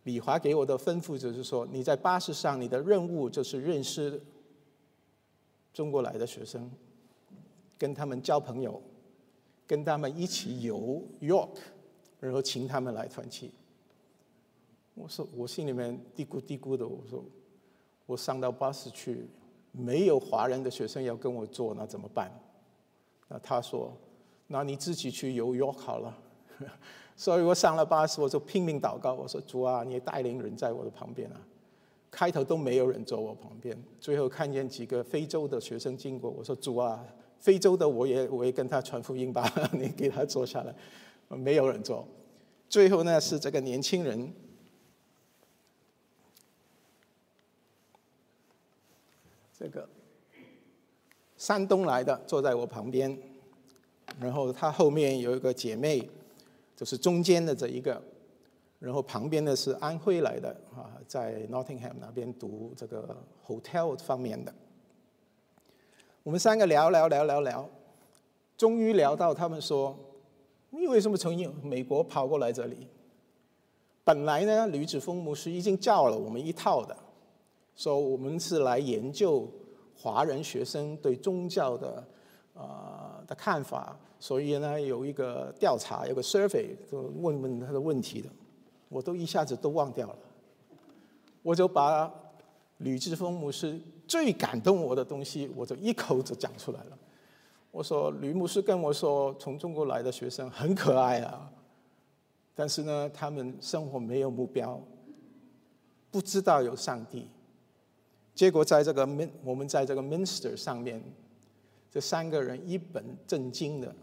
[0.03, 4.21] 李华给我的吩咐就是说：你在巴士上，你的任务就是认识
[5.73, 6.69] 中国来的学生，
[7.79, 8.79] 跟他们交朋友，
[9.65, 11.57] 跟他们一起游 York，
[12.19, 13.51] 然后请他们来团契。
[15.01, 17.23] 我说我心里面嘀咕嘀咕的，我说
[18.05, 19.29] 我上到巴士去，
[19.71, 22.29] 没有华人的学生要跟我坐，那怎么办？
[23.29, 23.93] 那他说：
[24.47, 26.17] 那你自己去游约好了。
[27.15, 29.13] 所以我上了巴士，我就拼命祷告。
[29.13, 31.41] 我说：“主啊，你带领人在我的旁边啊！”
[32.11, 37.05] 开头都没有人坐我旁边，最后看见几个非洲的学生经过，我说：“主啊，
[37.37, 40.75] 非洲的我也我也跟他传福音吧， 你给他坐下来。”
[41.29, 42.07] 没有人坐。
[42.67, 44.33] 最后呢，是这个年轻人，
[49.59, 49.87] 这个
[51.35, 53.17] 山东来的，坐在我旁边，
[54.19, 56.09] 然后他后面有一个姐妹。
[56.75, 58.01] 就是中间的这一个，
[58.79, 64.53] 然后旁边的是安徽来的啊，在 Nottingham 那边读这个 hotel 方面的。
[66.23, 67.69] 我们三个聊聊聊聊聊，
[68.55, 69.93] 终于聊到他们说
[70.71, 72.87] ：“你为什么从美国跑过来这里？”
[74.05, 76.95] 本来呢，吕子峰牧师已经教了我们一套的，
[77.79, 79.49] 说我们是来研究
[79.95, 82.05] 华人学生对宗教的
[82.53, 83.97] 啊的看法。
[84.19, 88.27] 所以呢，有一个调查，有个 survey，就问问他的问题的，
[88.89, 90.19] 我都一下子都忘掉了。
[91.41, 92.13] 我就把
[92.79, 96.97] 吕志峰牧师最感动我的东西，我就一口就讲出来了。
[97.71, 101.49] 我说吕牧师跟我说，从中国来的学生很可爱啊，
[102.53, 104.77] 但是呢，他们生活没有目标，
[106.11, 107.29] 不知道有上帝。
[108.39, 111.03] 结果在这个 min，我们在这个 minister 上面，
[111.91, 113.93] 这三个人一本正经的。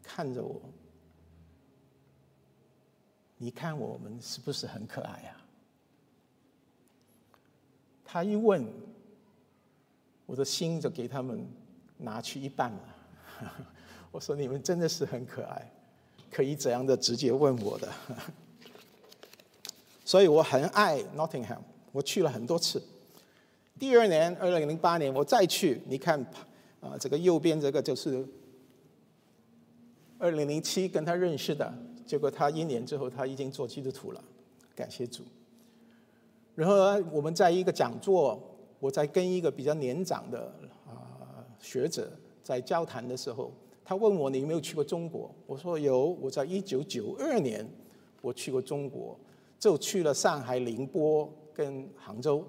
[0.00, 0.62] 看着我，
[3.36, 5.36] 你看我们是不是很可爱呀？
[8.04, 8.64] 他一问，
[10.24, 11.44] 我的心就给他们
[11.98, 12.96] 拿去一半了。
[14.12, 15.68] 我说你们真的是很可爱，
[16.30, 17.92] 可以这样的直接问我的。
[20.06, 21.58] 所以我很爱 Nottingham，
[21.90, 22.80] 我去了很多次。
[23.80, 26.20] 第二年，二零零八年我再去，你看
[26.80, 28.24] 啊，这个右边这个就是。
[30.18, 31.72] 二零零七跟他认识的，
[32.04, 34.22] 结果他一年之后他已经做基督徒了，
[34.76, 35.22] 感谢主。
[36.54, 36.76] 然后
[37.10, 38.38] 我们在一个讲座，
[38.80, 40.52] 我在跟一个比较年长的
[40.86, 42.12] 啊学者
[42.42, 43.50] 在交谈的时候，
[43.82, 45.34] 他问我你有没有去过中国？
[45.46, 47.66] 我说有，我在一九九二年
[48.20, 49.18] 我去过中国，
[49.58, 52.46] 就去了上海、宁波跟杭州。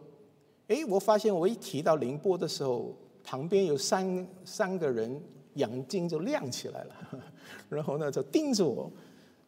[0.68, 2.94] 哎，我发现我一提到宁波的时候，
[3.24, 5.22] 旁边有三三个人
[5.56, 6.96] 眼睛就亮起来了，
[7.70, 8.90] 然后呢就盯着我。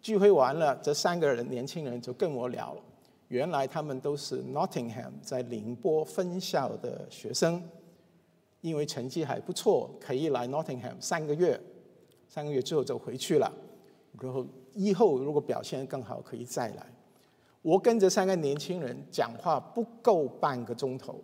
[0.01, 2.75] 聚会完了，这三个人年轻人就跟我聊，
[3.29, 7.63] 原来他们都是 Nottingham 在宁波分校的学生，
[8.59, 11.57] 因为成绩还不错，可以来 Nottingham 三个月，
[12.27, 13.49] 三个月之后就回去了，
[14.19, 16.85] 然后以后如果表现更好，可以再来。
[17.63, 21.19] 我跟这三个年轻人讲话不够半个钟头，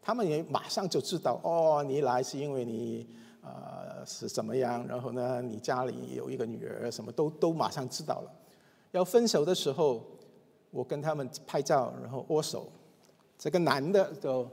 [0.00, 3.06] 他们也马上就知道哦，你来是因为你
[3.42, 8.32] 呃是怎么样，然后呢，你家里有一个女儿，什么都都马上知道了。
[8.92, 10.00] 要分手的时候，
[10.70, 12.70] 我跟他们拍照，然后握手。
[13.36, 14.48] 这个男的就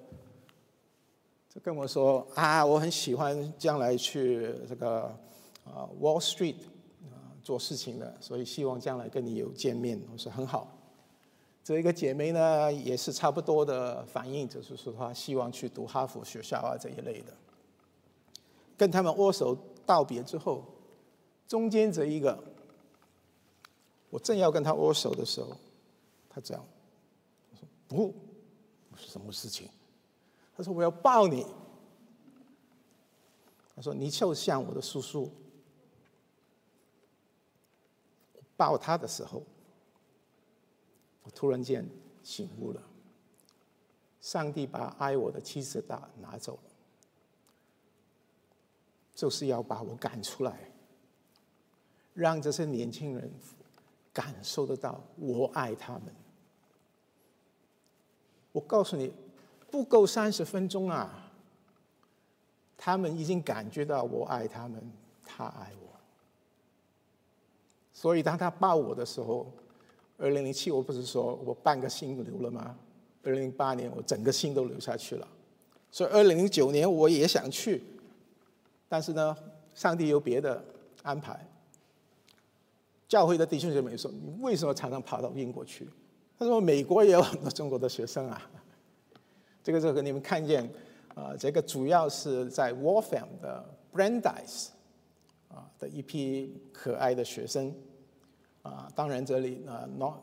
[1.47, 5.03] 就跟我说啊，我很喜欢将来去这个
[5.63, 6.55] 啊 Wall Street。
[7.43, 10.67] 做事情的，所以希望将来跟你有见面，我说很好。
[11.63, 17.33] 这一个姐妹呢，也是差不多的反应，就是说她希望去读哈佛学校啊这一类的。
[18.77, 20.63] 跟他们握手道别之后，
[21.47, 22.41] 中间这一个，
[24.09, 25.55] 我正要跟他握手的时候，
[26.29, 26.65] 他这样，
[27.51, 28.13] 我说不，
[28.97, 29.69] 是什么事情？
[30.55, 31.45] 他说我要抱你。
[33.75, 35.29] 他说你就像我的叔叔。
[38.63, 39.43] 抱他的时候，
[41.23, 41.85] 我突然间
[42.23, 42.81] 醒悟了。
[44.21, 46.71] 上帝把爱我的妻子打拿走了，
[49.13, 50.71] 就是要把我赶出来，
[52.13, 53.29] 让这些年轻人
[54.13, 56.15] 感受得到我爱他们。
[58.53, 59.13] 我告诉你，
[59.69, 61.29] 不够三十分钟啊，
[62.77, 64.89] 他们已经感觉到我爱他们，
[65.25, 65.82] 他爱我。
[68.03, 69.49] 所以当他抱我的时候，
[70.17, 72.77] 二零零七我不是说我半个心留了吗？
[73.23, 75.25] 二零零八年我整个心都留下去了。
[75.89, 77.81] 所以二零零九年我也想去，
[78.89, 79.33] 但是呢，
[79.73, 80.61] 上帝有别的
[81.01, 81.47] 安排。
[83.07, 85.87] 教会的弟兄姐妹说：“你为什么常常跑到英国去？”
[86.37, 88.51] 他说：“美国也有很多中国的学生啊。”
[89.63, 90.69] 这个这个你们看见
[91.15, 94.71] 啊，这个主要是在 Wolfram 的 Brandeis
[95.47, 97.73] 啊的一批可爱的学生。
[98.63, 100.15] 啊，当然这里啊，Not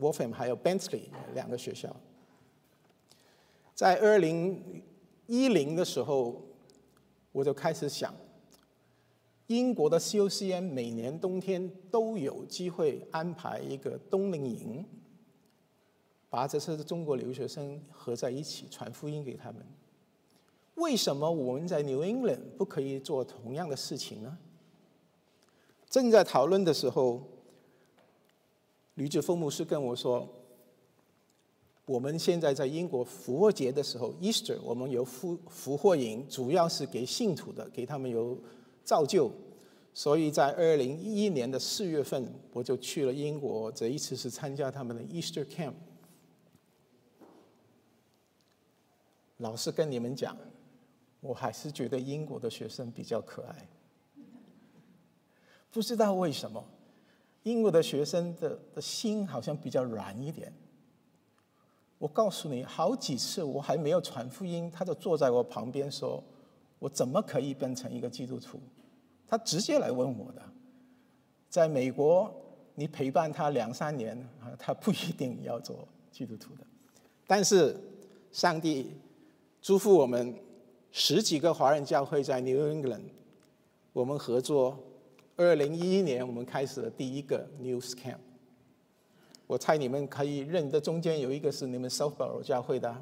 [0.00, 1.94] Wolfram 还有 Bentley 两个学校，
[3.72, 4.82] 在二零
[5.28, 6.42] 一零的时候，
[7.30, 8.12] 我就开始想，
[9.46, 14.84] 英国的 COCN 每年冬天都有机会安排一个冬令营，
[16.28, 19.64] 把这些中国留学生合在一起传福音给他们。
[20.74, 24.36] 为什么我们在 New England 不可以做同样的事情呢？
[25.88, 27.22] 正在讨论的时候。
[28.94, 30.28] 吕志峰牧师跟我说
[31.86, 38.38] ：“我们现在在英国复活节的时候，Easter，我们有复复活营，主要是给信徒的，给他们有
[38.84, 39.30] 造就。
[39.92, 45.74] 所以在二零一一年的四月份，我就去了英国，这一次是参加他们的 Easter Camp。
[49.38, 50.36] 老实跟你们讲，
[51.20, 53.68] 我还是觉得英国的学生比较可爱，
[55.72, 56.64] 不知道为什么。”
[57.44, 60.52] 英国的学生的的心好像比较软一点。
[61.98, 66.22] 我告诉你，好几次我还没有传福音，他就坐在我旁边说
[66.78, 68.58] ：“我怎么可以变成一个基督徒？”
[69.28, 70.42] 他直接来问我的。
[71.48, 72.34] 在美国，
[72.74, 76.66] 你陪伴他两三年啊，他不一定要做基督徒的。
[77.26, 77.76] 但是
[78.32, 78.90] 上帝
[79.62, 80.34] 祝福我们
[80.90, 83.04] 十几个华人教会在 New England，
[83.92, 84.78] 我们合作。
[85.36, 88.18] 二零一一年，我们开始了第一个 News Camp。
[89.48, 92.94] 我猜你们可以认得，中间有一个是你们 Southboro 教会的，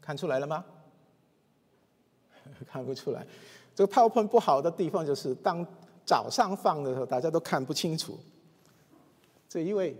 [0.00, 0.64] 看出来了吗？
[2.66, 3.26] 看不出来。
[3.74, 5.66] 这个 PowerPoint 不好的地方就是，当
[6.04, 8.18] 早上放的时候，大家都看不清楚。
[9.48, 9.96] 这一位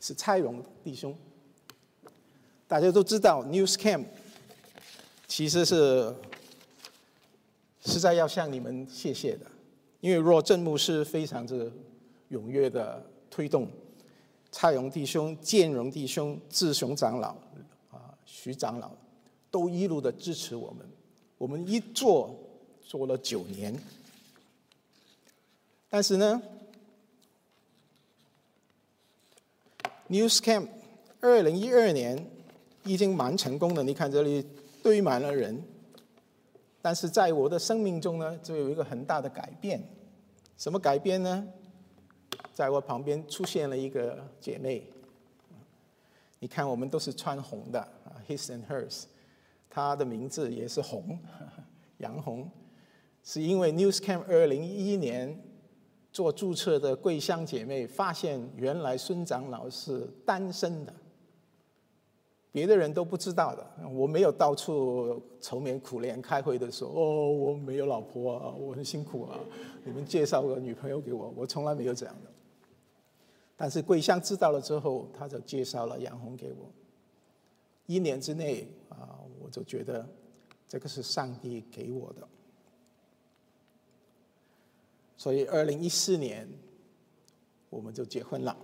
[0.00, 1.16] 是蔡荣弟兄，
[2.66, 4.06] 大家都知道 News Camp
[5.28, 6.12] 其实是。
[7.84, 9.46] 实在要向你们谢谢的，
[10.00, 11.70] 因为若正牧师非常之
[12.30, 13.68] 踊跃的推动，
[14.50, 17.36] 蔡荣弟兄、建荣弟兄、志雄长老
[17.90, 18.90] 啊、徐长老
[19.50, 20.88] 都一路的支持我们，
[21.36, 22.34] 我们一做
[22.80, 23.78] 做了九年，
[25.90, 26.42] 但是呢
[30.08, 30.68] ，News Camp
[31.20, 32.26] 二零一二年
[32.84, 34.42] 已经蛮成功的，你看这里
[34.82, 35.62] 堆满了人。
[36.84, 39.82] 但是在我的生命中呢，就有一个很大的改变。
[40.58, 41.48] 什么改变呢？
[42.52, 44.86] 在我旁边出现了一个姐妹。
[46.40, 49.04] 你看，我们都是穿红的啊，his and hers。
[49.70, 51.18] 她的名字也是红，
[51.96, 52.50] 杨红，
[53.22, 55.42] 是因为 Newscam 二零一一年
[56.12, 60.92] 做注册的桂香姐妹发现，原来孙长老是单身的。
[62.54, 69.40] 别的人都不知道的，我没有到处愁眉苦脸开会的时候，哦，我没有老婆啊，我很辛苦啊，
[69.82, 72.30] 你们介绍个女朋友给我，我从来没有这样的。
[73.56, 76.70] 但是桂香知道了之后，他就介绍了杨红给我。
[77.86, 80.08] 一年之内啊，我就觉得
[80.68, 82.28] 这个是上帝给我的。
[85.16, 86.48] 所以二零一四年
[87.68, 88.56] 我们就结婚了。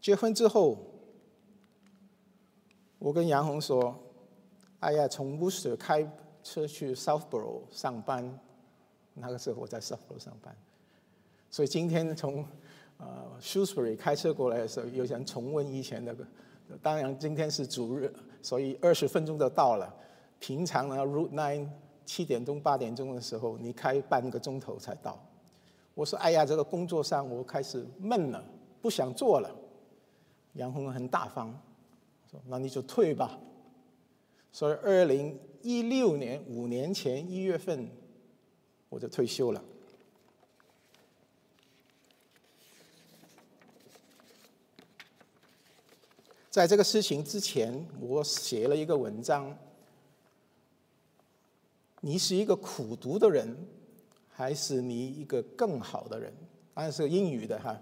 [0.00, 0.76] 结婚之后。
[3.06, 3.94] 我跟杨红说
[4.82, 6.04] ：“哎呀，从 Worcester 开
[6.42, 8.36] 车去 Southboro 上班，
[9.14, 10.52] 那个时候我在 Southboro 上班，
[11.48, 12.44] 所以今天从
[12.96, 13.06] 呃
[13.40, 16.26] Shrewsbury 开车过来的时候，又想重温以前那个。
[16.82, 19.94] 当然今天是主日，所以二十分钟就到了。
[20.40, 21.68] 平常呢，Route Nine
[22.04, 25.16] 七点钟八点钟的时候，你开半个钟头才到。
[25.94, 28.44] 我说：哎呀，这个工作上我开始闷了，
[28.82, 29.48] 不想做了。
[30.54, 31.56] 杨红很大方。”
[32.46, 33.38] 那你就退吧。
[34.52, 37.88] 所以，二零一六年五年前一月份，
[38.88, 39.62] 我就退休了。
[46.48, 49.54] 在这个事情之前，我写了一个文章：
[52.00, 53.54] 你是一个苦读的人，
[54.30, 56.32] 还是你一个更好的人？
[56.72, 57.78] 当然是英语的哈。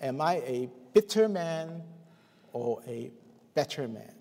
[0.00, 1.80] Am I a bitter man
[2.52, 3.10] or a
[3.54, 4.14] Better man。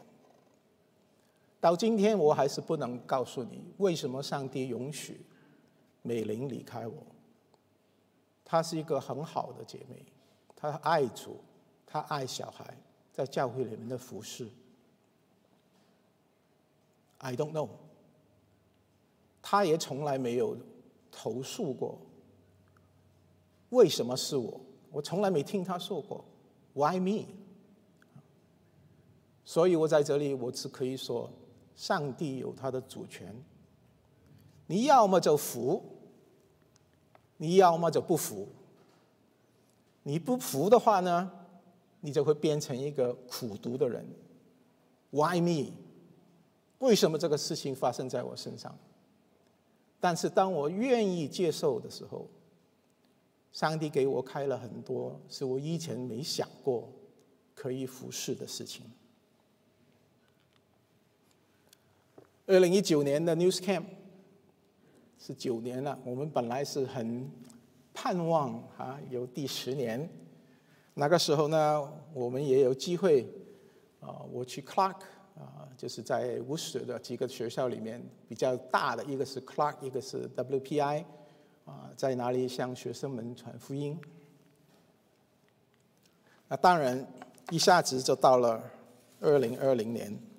[1.59, 5.25] 到今天，我还是不能告诉你为什么上帝允许
[6.01, 6.95] 美玲离开我。
[8.43, 10.05] 她是一个很好的姐妹，
[10.55, 11.39] 她爱主，
[11.87, 12.77] 她爱小孩，
[13.11, 14.47] 在教会里面的服侍。
[17.19, 17.69] I don't know。
[19.41, 20.57] 她也从来没有
[21.11, 21.97] 投诉过。
[23.69, 24.59] 为什么是我？
[24.91, 26.23] 我从来没听她说过。
[26.73, 27.25] Why me？
[29.45, 31.29] 所以我在这里，我只可以说，
[31.75, 33.35] 上帝有他的主权。
[34.67, 35.83] 你要么就服，
[37.37, 38.47] 你要么就不服。
[40.03, 41.31] 你不服的话呢，
[42.01, 44.05] 你就会变成一个苦读的人。
[45.11, 45.73] Why me？
[46.79, 48.77] 为什么这个事情发生在我身上？
[49.99, 52.27] 但是当我愿意接受的时候，
[53.51, 56.89] 上帝给我开了很多是我以前没想过
[57.53, 58.85] 可以服侍的事情。
[62.45, 63.85] 二零一九年的 News Camp
[65.17, 67.31] 是九年了，我们本来是很
[67.93, 70.09] 盼望啊有第十年。
[70.93, 73.25] 那个时候呢，我们也有机会
[74.01, 74.97] 啊，我去 Clark
[75.37, 81.05] 啊，就是在伍斯特的几个学校里面比较大的，一个是 Clark，一个是 WPI
[81.63, 83.97] 啊，在哪里向学生们传福音？
[86.49, 87.07] 那当然
[87.51, 88.61] 一下子就到了
[89.21, 90.32] 二零二零年。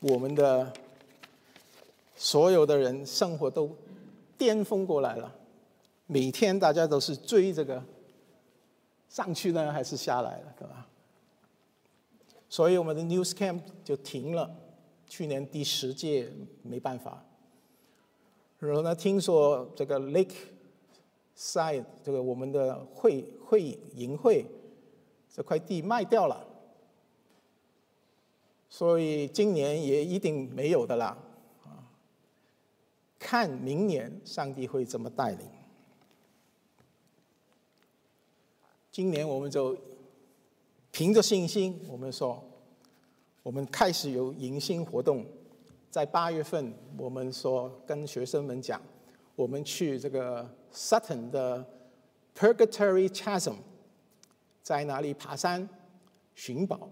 [0.00, 0.72] 我们的
[2.16, 3.70] 所有的人生活都
[4.38, 5.34] 巅峰过来了，
[6.06, 7.82] 每天大家都是追这个
[9.08, 10.86] 上去呢还是下来了，对吧？
[12.48, 14.54] 所以我们的 News Camp 就停了，
[15.08, 16.30] 去年第十届
[16.62, 17.24] 没办法。
[18.58, 20.34] 然后呢，听说这个 Lake
[21.36, 24.46] Side 这个我们的会会营会
[25.34, 26.46] 这块地卖掉了。
[28.78, 31.16] 所以今年也一定没有的啦，
[33.18, 35.48] 看明年上帝会怎么带领。
[38.92, 39.74] 今年我们就
[40.90, 42.44] 凭着信心，我们说，
[43.42, 45.24] 我们开始有迎新活动，
[45.90, 48.78] 在八月份，我们说跟学生们讲，
[49.36, 51.66] 我们去这个 Sutton 的
[52.36, 53.54] Purgatory Chasm，
[54.62, 55.66] 在哪里爬山
[56.34, 56.90] 寻宝。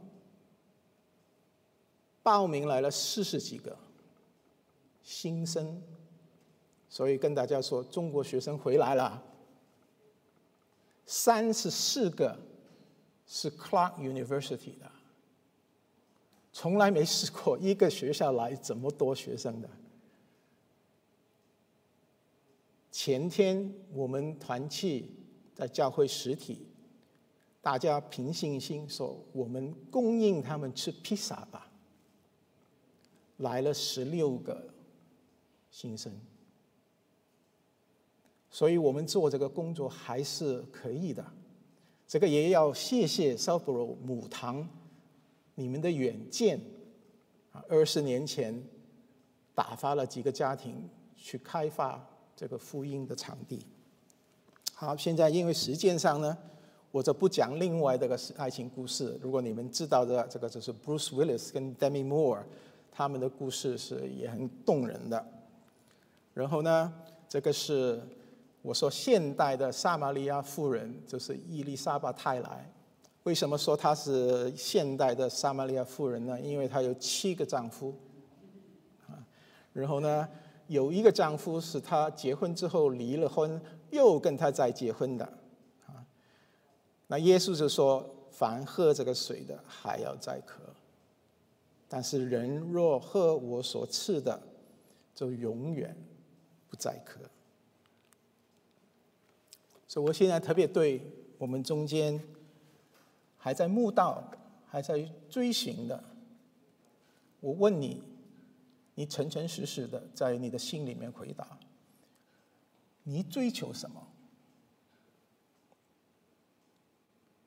[2.25, 3.79] 报名来了四十几个
[5.03, 5.81] 新生，
[6.89, 9.23] 所以跟大家说，中国学生回来了，
[11.05, 12.37] 三十四个
[13.27, 14.91] 是 Clark University 的，
[16.51, 19.69] 从来没试过一个学校来这么多学生的。
[22.91, 25.15] 前天我们团契
[25.55, 26.67] 在教会实体
[27.61, 31.64] 大家凭信心说，我们供应他们吃披萨吧。
[33.45, 34.67] 来了十六个
[35.71, 36.11] 新生，
[38.51, 41.25] 所以我们做这个工作还是可以的。
[42.07, 44.69] 这个也要谢谢 Southboro 母堂
[45.55, 46.59] 你们的远见
[47.53, 48.63] 啊，二十年前
[49.55, 52.03] 打发了几个家庭去开发
[52.35, 53.67] 这个福音的场地。
[54.75, 56.37] 好，现在因为时间上呢，
[56.91, 59.19] 我就不讲另外这个爱情故事。
[59.21, 62.43] 如果你们知道的，这个就是 Bruce Willis 跟 Demi Moore
[62.95, 65.27] 他们的故事是也很动人的。
[66.33, 66.93] 然后呢，
[67.29, 68.01] 这个是
[68.63, 72.73] 我说现代的撒玛利亚妇人，就是伊丽莎白泰莱。
[73.25, 76.41] 为什么说她是现代的撒玛利亚妇人呢？
[76.41, 77.95] 因为她有七个丈夫，
[79.09, 79.19] 啊，
[79.73, 80.29] 然后呢，
[80.69, 83.61] 有一个丈夫是她结婚之后离了婚。
[83.91, 85.25] 又跟她再结婚的，
[85.87, 86.03] 啊，
[87.07, 90.63] 那耶稣就说：凡喝这个水的，还要再渴；
[91.89, 94.41] 但是人若喝我所赐的，
[95.15, 95.97] 就永远
[96.69, 97.21] 不再渴。
[99.87, 101.01] 所以我现在特别对
[101.39, 102.21] 我们中间
[103.37, 104.33] 还在慕道、
[104.67, 106.03] 还在追寻的，
[107.41, 108.03] 我问你，
[108.95, 111.59] 你诚诚实实的在你的心里面回答。
[113.05, 114.09] 你追求什么？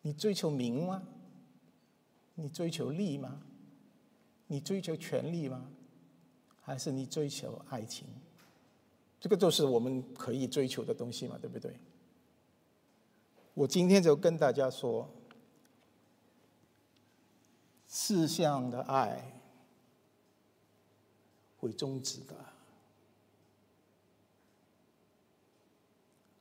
[0.03, 1.03] 你追求名吗？
[2.35, 3.41] 你追求利吗？
[4.47, 5.69] 你追求权力吗？
[6.61, 8.07] 还是你追求爱情？
[9.19, 11.79] 这个就是我们可以追求的东西嘛，对不对？
[13.53, 15.09] 我今天就跟大家说，
[17.87, 19.41] 四项的爱
[21.57, 22.35] 会终止的。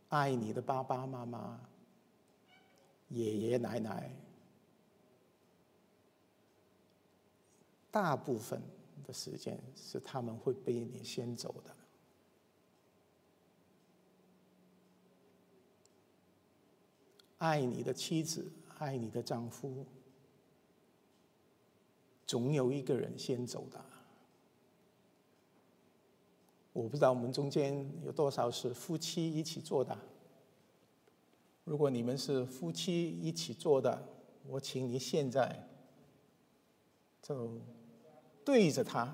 [0.09, 1.61] 爱你的爸爸妈妈、
[3.09, 4.15] 爷爷奶奶，
[7.97, 8.61] 大部分
[9.07, 11.75] 的时间是他们会被你先走的。
[17.39, 19.87] 爱你的妻子、爱你的丈夫，
[22.27, 23.83] 总有一个人先走的。
[26.75, 29.99] 我不知道我们中间有多少是夫妻一起做的。
[31.65, 34.07] 如果你们是夫妻一起做的，
[34.47, 35.67] 我请你现在
[37.23, 37.59] 就
[38.47, 39.13] 对着他，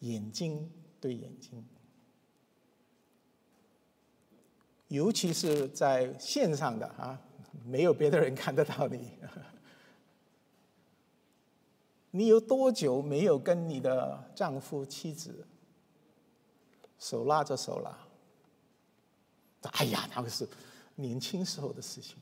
[0.00, 1.64] 眼睛对眼睛，
[4.88, 7.18] 尤其是在线上的啊，
[7.64, 9.18] 没有别的人看得到你。
[12.14, 15.46] 你有多久没有跟你的丈夫、妻子
[16.98, 18.06] 手拉着手了？
[19.62, 20.46] 哎呀，那个是
[20.96, 22.18] 年轻时候的事情。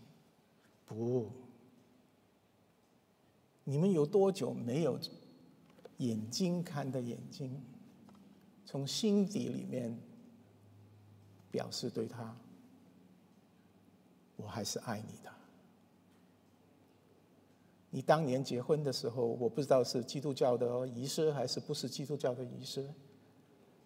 [0.86, 1.28] 不，
[3.70, 4.98] 你们有多久没有
[5.98, 7.62] 眼睛看的眼睛，
[8.66, 9.96] 从心底里面
[11.52, 12.36] 表示对他，
[14.34, 15.30] 我还是爱你的。
[17.90, 22.92] 你当年结婚的时候，我不知道是基督教的仪式还是不是基督教的仪式。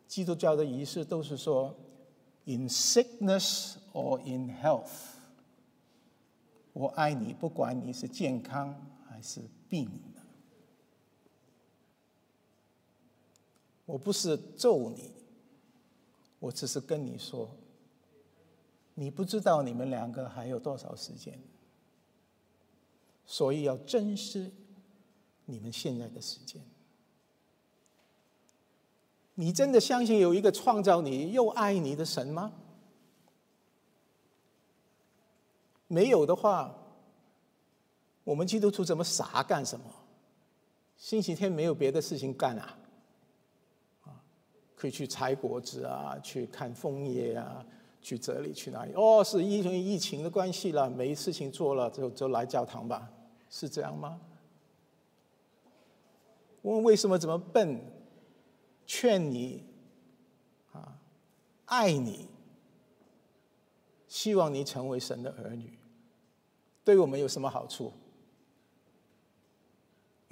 [0.09, 1.77] 基督教的仪式都是说
[2.47, 4.89] ，in sickness or in health，
[6.73, 8.75] 我爱你，不管你是健康
[9.07, 9.43] 还是
[9.75, 10.23] 病的。
[13.85, 15.11] 我不是咒你，
[16.39, 17.51] 我只是跟你说，
[18.95, 21.37] 你不知道你们两个还有多少时间。
[23.27, 24.53] 所以要珍惜
[25.47, 26.63] 你们现在的时间。
[29.35, 32.53] 你真的相信有一个创造你又爱你的神吗？
[35.89, 36.84] 没有的话，
[38.25, 39.85] 我们基督徒怎么傻干什么？
[40.97, 42.79] 星期天没有别的事情干啊？
[44.05, 44.23] 啊，
[44.75, 47.65] 可以去采果子啊，去看枫叶啊，
[48.01, 48.93] 去这里去哪里？
[48.95, 53.11] 哦，是因为疫情的关系了，没事情做了，就就来教堂吧。
[53.51, 54.21] 是这样吗？
[56.63, 57.79] 问为什么这么笨？
[58.87, 59.65] 劝你
[60.73, 60.99] 啊，
[61.67, 62.29] 爱你，
[64.07, 65.79] 希望你成为神的儿女，
[66.85, 67.93] 对我们有什么好处？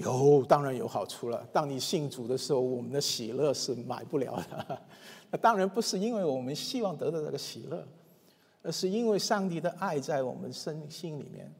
[0.02, 1.46] 有，当然有好处了。
[1.52, 4.82] 当你信主的时候，我们的喜乐是买不了的。
[5.30, 7.86] 那当然不是因为我们希望得到这个喜乐，
[8.62, 11.50] 而是因为上帝的爱在我们身心里面，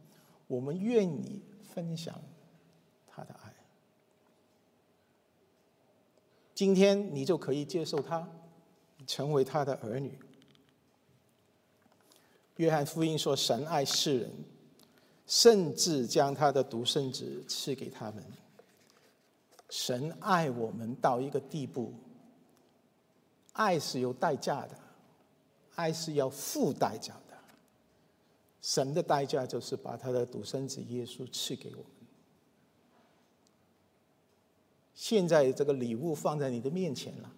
[0.46, 1.40] 我们愿意。
[1.74, 2.14] 分享
[3.06, 3.50] 他的爱，
[6.54, 8.28] 今天你就可以接受他，
[9.06, 10.18] 成为他的儿女。
[12.56, 14.30] 约翰福音说：“神爱世人，
[15.26, 18.24] 甚至将他的独生子赐给他们。”
[19.70, 21.94] 神爱我们到一个地步，
[23.54, 24.78] 爱是有代价的，
[25.76, 27.38] 爱是要付代价的。
[28.60, 31.86] 神的代价就是把他的独生子耶稣赐给我们。
[34.94, 37.32] 现在这个礼物放在你的面前了，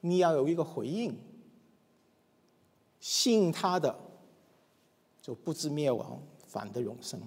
[0.00, 1.18] 你要有一个回应。
[3.00, 3.98] 信他的，
[5.20, 6.22] 就不知灭亡，
[6.52, 7.18] 反的永生。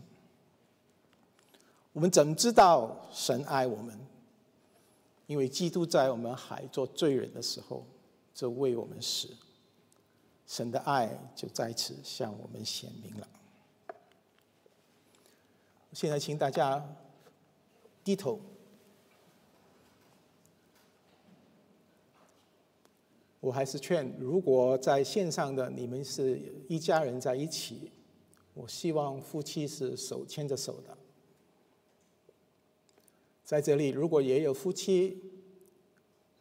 [1.92, 3.98] 我们怎么知道神爱我们？
[5.26, 7.84] 因为基督在我们还做罪人的时候，
[8.36, 9.30] 就为我们死，
[10.46, 13.28] 神的爱就在此向我们显明了。
[15.94, 16.88] 现在，请大家
[18.04, 18.40] 低头。
[23.40, 27.92] 我还是劝，如果在线上的你们是一家人在一起，
[28.56, 30.98] 我希望夫妻是手牵着手的。
[33.44, 35.22] 在这里，如果也有夫妻，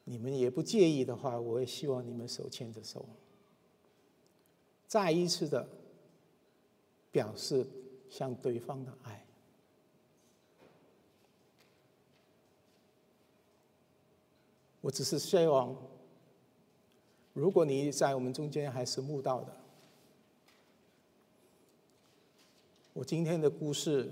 [0.05, 3.05] 你们也不介意的话，我也希望你们手牵着手，
[4.87, 5.69] 再一次的
[7.13, 7.67] 表示
[8.09, 9.27] 向对方的爱。
[14.81, 15.77] 我只是希望。
[17.33, 19.64] 如果你在我们中间还是慕道的，
[22.95, 24.11] 我今天的故事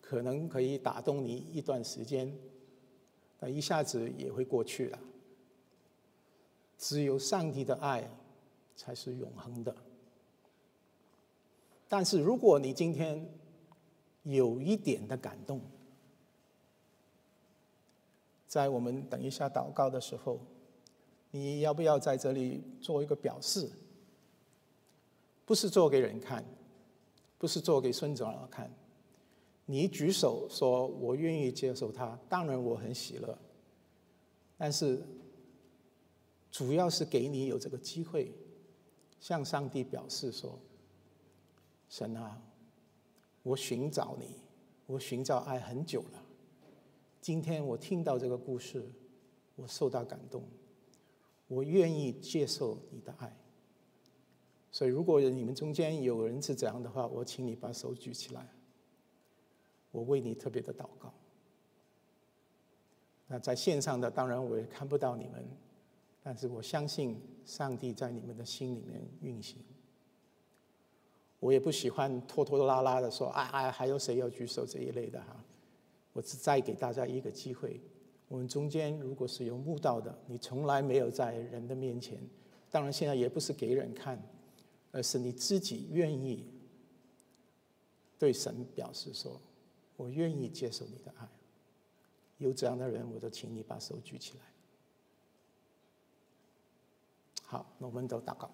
[0.00, 2.36] 可能可以打动你一段时间，
[3.38, 4.98] 但一下子也会过去了。
[6.76, 8.10] 只有上帝的爱
[8.74, 9.74] 才是永恒的。
[11.86, 13.24] 但是如果你今天
[14.24, 15.60] 有一点的感动，
[18.48, 20.40] 在我们等一下祷告的时候。
[21.32, 23.70] 你要不要在这里做一个表示？
[25.44, 26.42] 不是做给人看，
[27.38, 28.70] 不是做给孙子儿看。
[29.64, 33.36] 你举手说我愿意接受他，当然我很喜乐。
[34.56, 35.02] 但是，
[36.50, 38.32] 主要是给你有这个机会，
[39.20, 40.58] 向上帝表示说：
[41.88, 42.40] 神啊，
[43.42, 44.30] 我寻找你，
[44.86, 46.22] 我寻找爱很久了。
[47.20, 48.88] 今天我听到这个故事，
[49.56, 50.42] 我受到感动。
[51.48, 53.36] 我愿意接受你的爱，
[54.76, 58.46] 所以如果你们中间有人是这样的话，我请你把手举起来，
[59.90, 61.14] 我为你特别的祷告。
[63.26, 65.42] 那在线上的当然我也看不到你们，
[66.22, 69.64] 但是我相信上帝在你们的心里面运行。
[71.40, 75.42] 我也不喜欢拖拖拉拉的说啊啊，还有谁要举手这一类的哈，
[76.12, 77.80] 我只再给大家一个机会。
[78.28, 82.20] 我们中间如果是有慕道的，你从来没有在人的面前，
[82.70, 84.22] 当然现在也不是给人看，
[84.92, 86.46] 而是你自己愿意
[88.18, 89.40] 对神表示说
[89.96, 91.28] ：“我愿意接受你的爱。”
[92.38, 94.44] 有这样的人，我都请你把手举起来。
[97.44, 98.50] 好，那我们都祷告。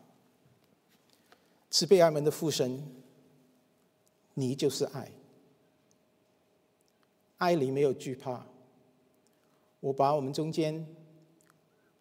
[1.70, 2.86] 慈悲爱门的父神，
[4.34, 5.10] 你就是爱，
[7.38, 8.46] 爱里没有惧怕。
[9.80, 10.86] 我把我们中间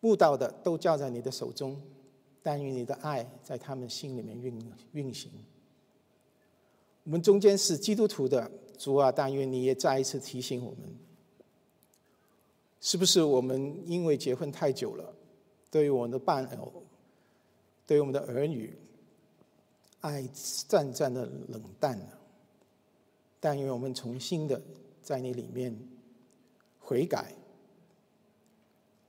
[0.02, 1.82] 悟到的都交在你的手中，
[2.44, 5.32] 但愿你的爱在他们心里面运运行。
[7.04, 10.80] 我们中间是基督徒的主啊，但愿你也再一次提醒我们：
[12.80, 15.14] 是不是我们因为结婚太久了，
[15.70, 16.84] 对于我们的伴偶，
[17.86, 18.78] 对于我们的儿女，
[20.02, 20.28] 爱
[20.68, 22.20] 渐渐的冷淡了？
[23.40, 24.62] 但愿我们重新的
[25.02, 25.76] 在你里面
[26.80, 27.36] 悔改。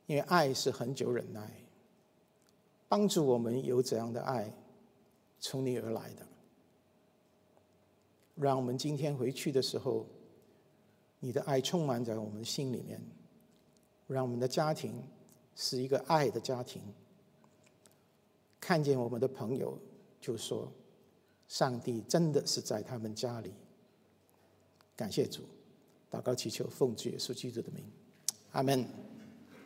[0.07, 1.62] 因为爱是很久忍耐，
[2.93, 4.53] 帮助我们有怎样的爱，
[5.41, 6.27] 从你而来的，
[8.35, 10.05] 让我们今天回去的时候，
[11.19, 13.01] 你的爱充满在我们心里面，
[14.07, 15.03] 让我们的家庭
[15.57, 16.83] 是一个爱的家庭。
[18.61, 19.79] 看见我们的朋友，
[20.21, 20.71] 就说：
[21.49, 23.55] 上帝真的是在他们家里。
[24.95, 25.45] 感谢主，
[26.11, 27.83] 祷告祈求奉主耶稣基督的名，
[28.51, 28.87] 阿门。